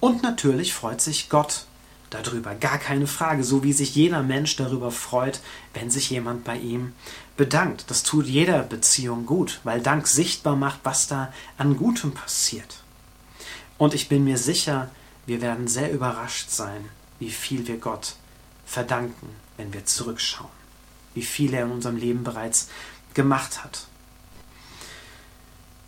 Und 0.00 0.22
natürlich 0.22 0.72
freut 0.72 1.00
sich 1.00 1.28
Gott 1.28 1.66
darüber, 2.11 2.54
gar 2.54 2.78
keine 2.78 3.06
Frage, 3.06 3.44
so 3.44 3.62
wie 3.62 3.72
sich 3.72 3.94
jeder 3.94 4.22
Mensch 4.22 4.56
darüber 4.56 4.90
freut, 4.90 5.40
wenn 5.74 5.90
sich 5.90 6.11
jemand 6.11 6.44
bei 6.44 6.58
ihm 6.58 6.92
bedankt. 7.36 7.90
Das 7.90 8.02
tut 8.02 8.26
jeder 8.26 8.62
Beziehung 8.62 9.26
gut, 9.26 9.60
weil 9.64 9.80
Dank 9.80 10.06
sichtbar 10.06 10.56
macht, 10.56 10.80
was 10.84 11.06
da 11.06 11.32
an 11.58 11.76
Gutem 11.76 12.12
passiert. 12.12 12.82
Und 13.78 13.94
ich 13.94 14.08
bin 14.08 14.24
mir 14.24 14.38
sicher, 14.38 14.90
wir 15.26 15.40
werden 15.40 15.68
sehr 15.68 15.92
überrascht 15.92 16.50
sein, 16.50 16.88
wie 17.18 17.30
viel 17.30 17.66
wir 17.66 17.78
Gott 17.78 18.16
verdanken, 18.66 19.28
wenn 19.56 19.72
wir 19.72 19.84
zurückschauen, 19.84 20.50
wie 21.14 21.22
viel 21.22 21.54
er 21.54 21.64
in 21.64 21.72
unserem 21.72 21.96
Leben 21.96 22.24
bereits 22.24 22.68
gemacht 23.14 23.62
hat. 23.62 23.86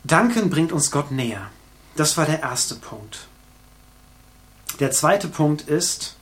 Danken 0.04 0.50
bringt 0.50 0.72
uns 0.72 0.90
Gott 0.90 1.10
näher. 1.10 1.50
Das 1.96 2.16
war 2.16 2.26
der 2.26 2.42
erste 2.42 2.74
Punkt. 2.74 3.26
Der 4.80 4.90
zweite 4.90 5.28
Punkt 5.28 5.62
ist, 5.62 6.16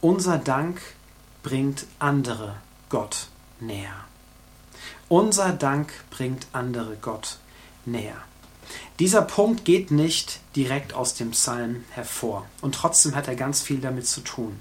unser 0.00 0.38
Dank 0.38 0.80
bringt 1.42 1.86
andere 1.98 2.56
Gott 2.88 3.28
näher. 3.60 4.04
Unser 5.08 5.52
Dank 5.52 5.92
bringt 6.10 6.46
andere 6.52 6.96
Gott 7.00 7.38
näher. 7.84 8.16
Dieser 8.98 9.22
Punkt 9.22 9.64
geht 9.64 9.90
nicht 9.90 10.40
direkt 10.56 10.94
aus 10.94 11.14
dem 11.14 11.32
Psalm 11.32 11.84
hervor 11.90 12.46
und 12.62 12.74
trotzdem 12.74 13.14
hat 13.14 13.28
er 13.28 13.34
ganz 13.34 13.60
viel 13.60 13.80
damit 13.80 14.06
zu 14.06 14.22
tun. 14.22 14.58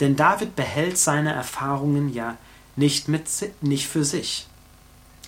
Denn 0.00 0.16
David 0.16 0.56
behält 0.56 0.98
seine 0.98 1.32
Erfahrungen 1.32 2.12
ja 2.12 2.36
nicht, 2.76 3.08
mit, 3.08 3.28
nicht 3.60 3.86
für 3.86 4.04
sich. 4.04 4.48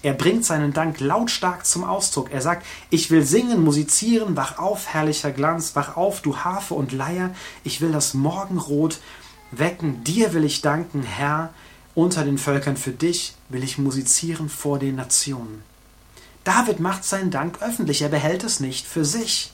Er 0.03 0.15
bringt 0.15 0.45
seinen 0.45 0.73
Dank 0.73 1.01
lautstark 1.01 1.65
zum 1.65 1.85
Ausdruck. 1.85 2.31
Er 2.31 2.41
sagt, 2.41 2.67
ich 2.91 3.11
will 3.11 3.25
singen, 3.25 3.63
musizieren, 3.65 4.37
wach 4.37 4.59
auf, 4.59 4.89
herrlicher 4.89 5.31
Glanz, 5.31 5.75
wach 5.75 5.97
auf, 5.97 6.23
du 6.23 6.39
Harfe 6.39 6.75
und 6.75 6.93
Leier, 6.93 7.35
ich 7.65 7.81
will 7.81 7.93
das 7.93 8.15
Morgenrot 8.15 8.99
wecken, 9.53 10.03
dir 10.05 10.33
will 10.33 10.45
ich 10.45 10.61
danken, 10.61 11.03
Herr, 11.03 11.53
unter 11.97 12.25
den 12.25 12.37
Völkern 12.39 12.77
für 12.77 12.93
dich 12.93 13.35
will 13.49 13.65
ich 13.65 13.79
musizieren 13.79 14.51
vor 14.51 14.79
den 14.79 14.97
Nationen. 14.97 15.65
David 16.45 16.79
macht 16.79 17.05
seinen 17.05 17.31
Dank 17.31 17.61
öffentlich, 17.63 18.03
er 18.03 18.11
behält 18.11 18.45
es 18.45 18.61
nicht 18.61 18.87
für 18.87 19.05
sich. 19.05 19.53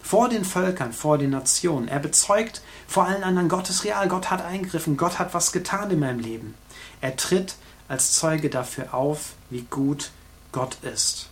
Vor 0.00 0.28
den 0.28 0.44
Völkern, 0.44 0.92
vor 0.92 1.18
den 1.18 1.30
Nationen. 1.30 1.88
Er 1.88 1.98
bezeugt 1.98 2.62
vor 2.86 3.06
allen 3.06 3.24
anderen, 3.24 3.48
Gott 3.48 3.68
ist 3.70 3.84
real, 3.84 4.06
Gott 4.06 4.30
hat 4.30 4.42
eingegriffen, 4.42 4.96
Gott 4.96 5.18
hat 5.18 5.34
was 5.34 5.50
getan 5.50 5.90
in 5.90 5.98
meinem 5.98 6.20
Leben. 6.20 6.54
Er 7.00 7.16
tritt 7.16 7.56
als 7.88 8.12
Zeuge 8.12 8.50
dafür 8.50 8.92
auf, 8.92 9.32
wie 9.48 9.62
gut 9.62 10.10
Gott 10.52 10.76
ist. 10.82 11.28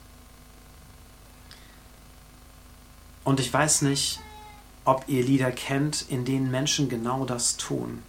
Und 3.24 3.40
ich 3.40 3.52
weiß 3.52 3.82
nicht, 3.82 4.20
ob 4.86 5.04
ihr 5.06 5.22
Lieder 5.22 5.52
kennt, 5.52 6.06
in 6.08 6.24
denen 6.24 6.50
Menschen 6.50 6.88
genau 6.88 7.26
das 7.26 7.58
tun. 7.58 8.02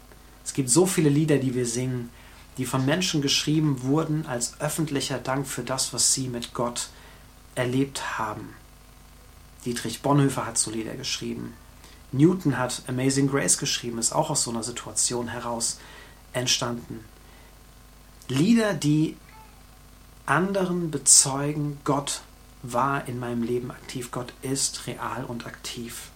Es 0.46 0.54
gibt 0.54 0.70
so 0.70 0.86
viele 0.86 1.10
Lieder, 1.10 1.40
die 1.40 1.54
wir 1.54 1.66
singen, 1.66 2.10
die 2.58 2.66
von 2.66 2.86
Menschen 2.86 3.22
geschrieben 3.22 3.84
wurden 3.84 4.26
als 4.26 4.60
öffentlicher 4.60 5.20
Dank 5.20 5.48
für 5.48 5.64
das, 5.64 5.94
was 5.94 6.14
sie 6.14 6.28
mit 6.28 6.54
Gott 6.54 6.90
erlebt 7.56 8.18
haben. 8.18 8.54
Dietrich 9.66 10.02
Bonhoeffer 10.02 10.46
hat 10.46 10.58
so 10.58 10.72
Lieder 10.72 10.96
geschrieben. 10.96 11.54
Newton 12.12 12.58
hat 12.58 12.84
Amazing 12.88 13.28
Grace 13.28 13.58
geschrieben, 13.58 14.00
ist 14.00 14.14
auch 14.14 14.30
aus 14.30 14.44
so 14.44 14.52
einer 14.52 14.64
Situation 14.64 15.28
heraus 15.28 15.80
entstanden. 16.34 17.04
Lieder, 18.30 18.74
die 18.74 19.18
anderen 20.26 20.90
bezeugen, 20.90 21.80
Gott 21.84 22.22
war 22.64 23.08
in 23.08 23.20
meinem 23.20 23.44
Leben 23.44 23.72
aktiv, 23.72 24.12
Gott 24.12 24.34
ist 24.42 24.88
real 24.88 25.26
und 25.26 25.46
aktiv. 25.46 26.10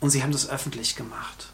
Und 0.00 0.10
sie 0.10 0.22
haben 0.22 0.32
das 0.32 0.48
öffentlich 0.48 0.96
gemacht. 0.96 1.50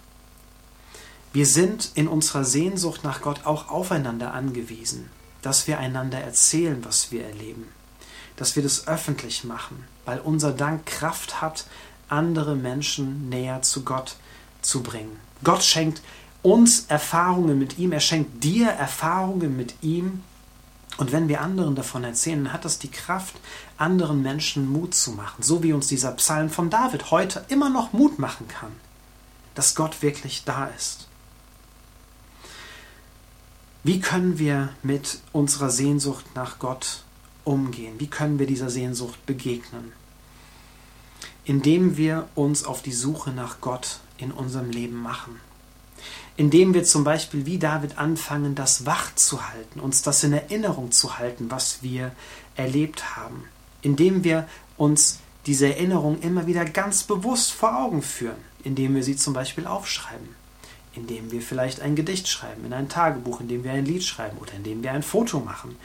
Wir 1.35 1.47
sind 1.47 1.91
in 1.97 2.07
unserer 2.07 2.45
Sehnsucht 2.45 3.03
nach 3.03 3.21
Gott 3.21 3.45
auch 3.45 3.69
aufeinander 3.69 4.33
angewiesen, 4.35 5.11
dass 5.43 5.67
wir 5.67 5.81
einander 5.81 6.19
erzählen, 6.19 6.85
was 6.85 7.11
wir 7.11 7.25
erleben, 7.25 7.67
dass 8.37 8.55
wir 8.55 8.63
das 8.63 8.87
öffentlich 8.87 9.43
machen, 9.43 9.83
weil 10.05 10.21
unser 10.21 10.53
Dank 10.53 10.87
Kraft 10.87 11.43
hat, 11.43 11.67
andere 12.09 12.55
Menschen 12.55 13.29
näher 13.31 13.63
zu 13.63 13.83
Gott 13.83 14.15
zu 14.63 14.85
bringen. 14.85 15.19
Gott 15.43 15.65
schenkt 15.65 16.03
uns 16.43 16.85
Erfahrungen 16.87 17.59
mit 17.59 17.79
ihm, 17.79 17.91
er 17.91 17.99
schenkt 17.99 18.45
dir 18.45 18.69
Erfahrungen 18.69 19.57
mit 19.57 19.75
ihm. 19.83 20.23
Und 20.99 21.11
wenn 21.11 21.27
wir 21.27 21.41
anderen 21.41 21.75
davon 21.75 22.05
erzählen, 22.05 22.45
dann 22.45 22.53
hat 22.53 22.65
das 22.65 22.79
die 22.79 22.93
Kraft, 22.93 23.35
anderen 23.77 24.23
Menschen 24.23 24.69
Mut 24.71 24.95
zu 24.95 25.11
machen, 25.11 25.43
so 25.43 25.65
wie 25.65 25.73
uns 25.73 25.89
dieser 25.89 26.13
Psalm 26.13 26.49
von 26.49 26.71
David 26.71 27.11
heute 27.11 27.45
immer 27.49 27.71
noch 27.71 27.93
Mut 27.93 28.21
machen 28.21 28.47
kann, 28.47 28.71
dass 29.57 29.75
Gott 29.75 30.01
wirklich 30.01 30.45
da 30.45 30.67
ist. 30.67 31.04
Wie 33.87 34.01
können 34.01 34.39
wir 34.39 34.71
mit 34.83 35.19
unserer 35.33 35.69
Sehnsucht 35.69 36.25
nach 36.35 36.59
Gott 36.59 37.03
umgehen? 37.45 37.97
Wie 37.99 38.07
können 38.07 38.39
wir 38.39 38.47
dieser 38.47 38.71
Sehnsucht 38.71 39.27
begegnen? 39.27 39.93
Indem 41.45 41.99
wir 41.99 42.27
uns 42.35 42.65
auf 42.65 42.81
die 42.81 42.95
Suche 42.95 43.33
nach 43.33 43.61
Gott 43.61 43.99
in 44.17 44.33
unserem 44.33 44.71
Leben 44.71 45.03
machen. 45.03 45.39
Indem 46.39 46.73
wir 46.73 46.85
zum 46.85 47.05
Beispiel 47.05 47.45
wie 47.45 47.59
David 47.59 47.99
anfangen, 47.99 48.55
das 48.55 48.87
wach 48.87 49.15
zu 49.17 49.47
halten, 49.47 49.81
uns 49.81 50.01
das 50.01 50.25
in 50.25 50.33
Erinnerung 50.33 50.91
zu 50.91 51.19
halten, 51.19 51.51
was 51.51 51.83
wir 51.83 52.13
erlebt 52.57 53.17
haben. 53.17 53.45
Indem 53.83 54.25
wir 54.25 54.49
uns 54.79 55.19
diese 55.45 55.67
Erinnerung 55.67 56.21
immer 56.21 56.47
wieder 56.47 56.65
ganz 56.65 57.03
bewusst 57.03 57.53
vor 57.53 57.77
Augen 57.77 58.01
führen, 58.01 58.39
indem 58.63 58.95
wir 58.95 59.05
sie 59.05 59.17
zum 59.17 59.35
Beispiel 59.35 59.67
aufschreiben 59.67 60.43
indem 60.97 61.31
wir 61.31 61.43
vielleicht 61.43 61.81
ein 61.81 61.97
Gedicht 61.97 62.29
schreiben, 62.29 62.65
in 62.65 62.73
ein 62.73 62.89
Tagebuch, 62.89 63.41
indem 63.41 63.65
wir 63.65 63.73
ein 63.73 63.85
Lied 63.85 64.05
schreiben 64.05 64.39
oder 64.39 64.53
indem 64.53 64.83
wir 64.83 64.93
ein 64.93 65.03
Foto 65.03 65.41
machen. 65.41 65.77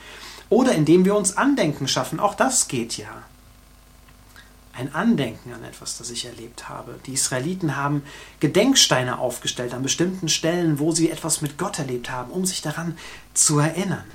Oder 0.50 0.74
indem 0.74 1.06
wir 1.06 1.16
uns 1.16 1.38
Andenken 1.38 1.88
schaffen. 1.88 2.20
Auch 2.20 2.36
das 2.36 2.68
geht 2.68 2.98
ja. 2.98 3.24
Ein 4.74 4.94
Andenken 4.94 5.54
an 5.54 5.64
etwas, 5.64 5.98
das 5.98 6.10
ich 6.10 6.26
erlebt 6.26 6.70
habe. 6.70 7.00
Die 7.06 7.14
Israeliten 7.14 7.76
haben 7.76 8.04
Gedenksteine 8.40 9.20
aufgestellt 9.20 9.74
an 9.74 9.84
bestimmten 9.84 10.30
Stellen, 10.30 10.80
wo 10.80 10.92
sie 10.92 11.12
etwas 11.12 11.42
mit 11.42 11.58
Gott 11.58 11.80
erlebt 11.80 12.10
haben, 12.10 12.32
um 12.32 12.46
sich 12.46 12.62
daran 12.62 12.98
zu 13.34 13.60
erinnern. 13.60 14.06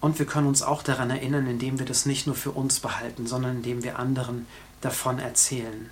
Und 0.00 0.18
wir 0.18 0.26
können 0.26 0.46
uns 0.46 0.62
auch 0.62 0.82
daran 0.82 1.10
erinnern, 1.10 1.46
indem 1.46 1.78
wir 1.78 1.86
das 1.86 2.06
nicht 2.06 2.26
nur 2.26 2.36
für 2.36 2.52
uns 2.52 2.80
behalten, 2.80 3.26
sondern 3.26 3.56
indem 3.56 3.82
wir 3.82 3.98
anderen 3.98 4.46
davon 4.80 5.18
erzählen. 5.18 5.90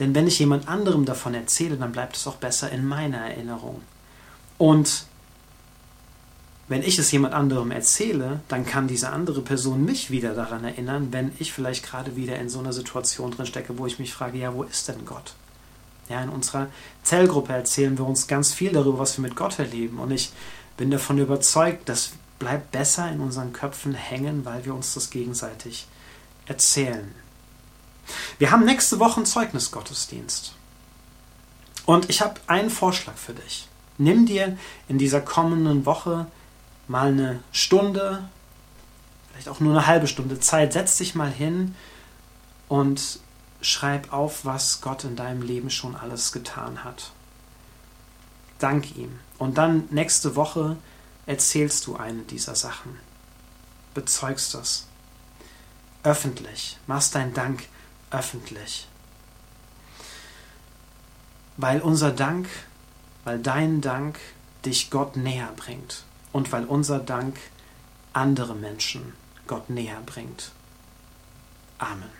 Denn 0.00 0.14
wenn 0.14 0.26
ich 0.26 0.38
jemand 0.38 0.66
anderem 0.66 1.04
davon 1.04 1.34
erzähle, 1.34 1.76
dann 1.76 1.92
bleibt 1.92 2.16
es 2.16 2.26
auch 2.26 2.36
besser 2.36 2.72
in 2.72 2.86
meiner 2.86 3.18
Erinnerung. 3.18 3.82
Und 4.58 5.04
wenn 6.68 6.82
ich 6.82 6.98
es 6.98 7.10
jemand 7.10 7.34
anderem 7.34 7.70
erzähle, 7.70 8.40
dann 8.48 8.64
kann 8.64 8.88
diese 8.88 9.10
andere 9.10 9.42
Person 9.42 9.84
mich 9.84 10.10
wieder 10.10 10.34
daran 10.34 10.64
erinnern, 10.64 11.08
wenn 11.10 11.32
ich 11.38 11.52
vielleicht 11.52 11.84
gerade 11.84 12.16
wieder 12.16 12.36
in 12.38 12.48
so 12.48 12.60
einer 12.60 12.72
Situation 12.72 13.32
drin 13.32 13.46
stecke, 13.46 13.76
wo 13.76 13.86
ich 13.86 13.98
mich 13.98 14.14
frage, 14.14 14.38
ja, 14.38 14.54
wo 14.54 14.62
ist 14.62 14.88
denn 14.88 15.04
Gott? 15.04 15.34
Ja, 16.08 16.22
in 16.22 16.28
unserer 16.28 16.68
Zellgruppe 17.02 17.52
erzählen 17.52 17.98
wir 17.98 18.06
uns 18.06 18.26
ganz 18.26 18.54
viel 18.54 18.72
darüber, 18.72 19.00
was 19.00 19.18
wir 19.18 19.22
mit 19.22 19.36
Gott 19.36 19.58
erleben. 19.58 19.98
Und 19.98 20.12
ich 20.12 20.32
bin 20.76 20.90
davon 20.90 21.18
überzeugt, 21.18 21.88
das 21.88 22.12
bleibt 22.38 22.70
besser 22.70 23.10
in 23.10 23.20
unseren 23.20 23.52
Köpfen 23.52 23.94
hängen, 23.94 24.44
weil 24.44 24.64
wir 24.64 24.74
uns 24.74 24.94
das 24.94 25.10
gegenseitig 25.10 25.86
erzählen. 26.46 27.14
Wir 28.38 28.50
haben 28.50 28.64
nächste 28.64 28.98
Woche 28.98 29.16
einen 29.16 29.26
Zeugnisgottesdienst. 29.26 30.54
Und 31.86 32.08
ich 32.08 32.20
habe 32.20 32.40
einen 32.46 32.70
Vorschlag 32.70 33.16
für 33.16 33.34
dich. 33.34 33.68
Nimm 33.98 34.26
dir 34.26 34.56
in 34.88 34.98
dieser 34.98 35.20
kommenden 35.20 35.84
Woche 35.86 36.26
mal 36.88 37.08
eine 37.08 37.40
Stunde, 37.52 38.28
vielleicht 39.30 39.48
auch 39.48 39.60
nur 39.60 39.72
eine 39.72 39.86
halbe 39.86 40.06
Stunde 40.06 40.40
Zeit, 40.40 40.72
setz 40.72 40.96
dich 40.98 41.14
mal 41.14 41.30
hin 41.30 41.74
und 42.68 43.20
schreib 43.60 44.12
auf, 44.12 44.44
was 44.44 44.80
Gott 44.80 45.04
in 45.04 45.16
deinem 45.16 45.42
Leben 45.42 45.70
schon 45.70 45.96
alles 45.96 46.32
getan 46.32 46.84
hat. 46.84 47.12
Dank 48.58 48.96
ihm. 48.96 49.18
Und 49.38 49.58
dann 49.58 49.88
nächste 49.90 50.36
Woche 50.36 50.76
erzählst 51.26 51.86
du 51.86 51.96
eine 51.96 52.22
dieser 52.22 52.54
Sachen. 52.54 52.98
Bezeugst 53.94 54.54
das. 54.54 54.86
Öffentlich. 56.02 56.78
Machst 56.86 57.14
dein 57.14 57.34
Dank 57.34 57.64
öffentlich. 58.10 58.88
Weil 61.56 61.80
unser 61.80 62.10
Dank, 62.10 62.48
weil 63.24 63.38
dein 63.38 63.80
Dank 63.80 64.18
dich 64.64 64.90
Gott 64.90 65.16
näher 65.16 65.52
bringt 65.56 66.04
und 66.32 66.50
weil 66.52 66.64
unser 66.64 66.98
Dank 66.98 67.36
andere 68.12 68.54
Menschen 68.54 69.14
Gott 69.46 69.70
näher 69.70 70.00
bringt. 70.04 70.52
Amen. 71.78 72.19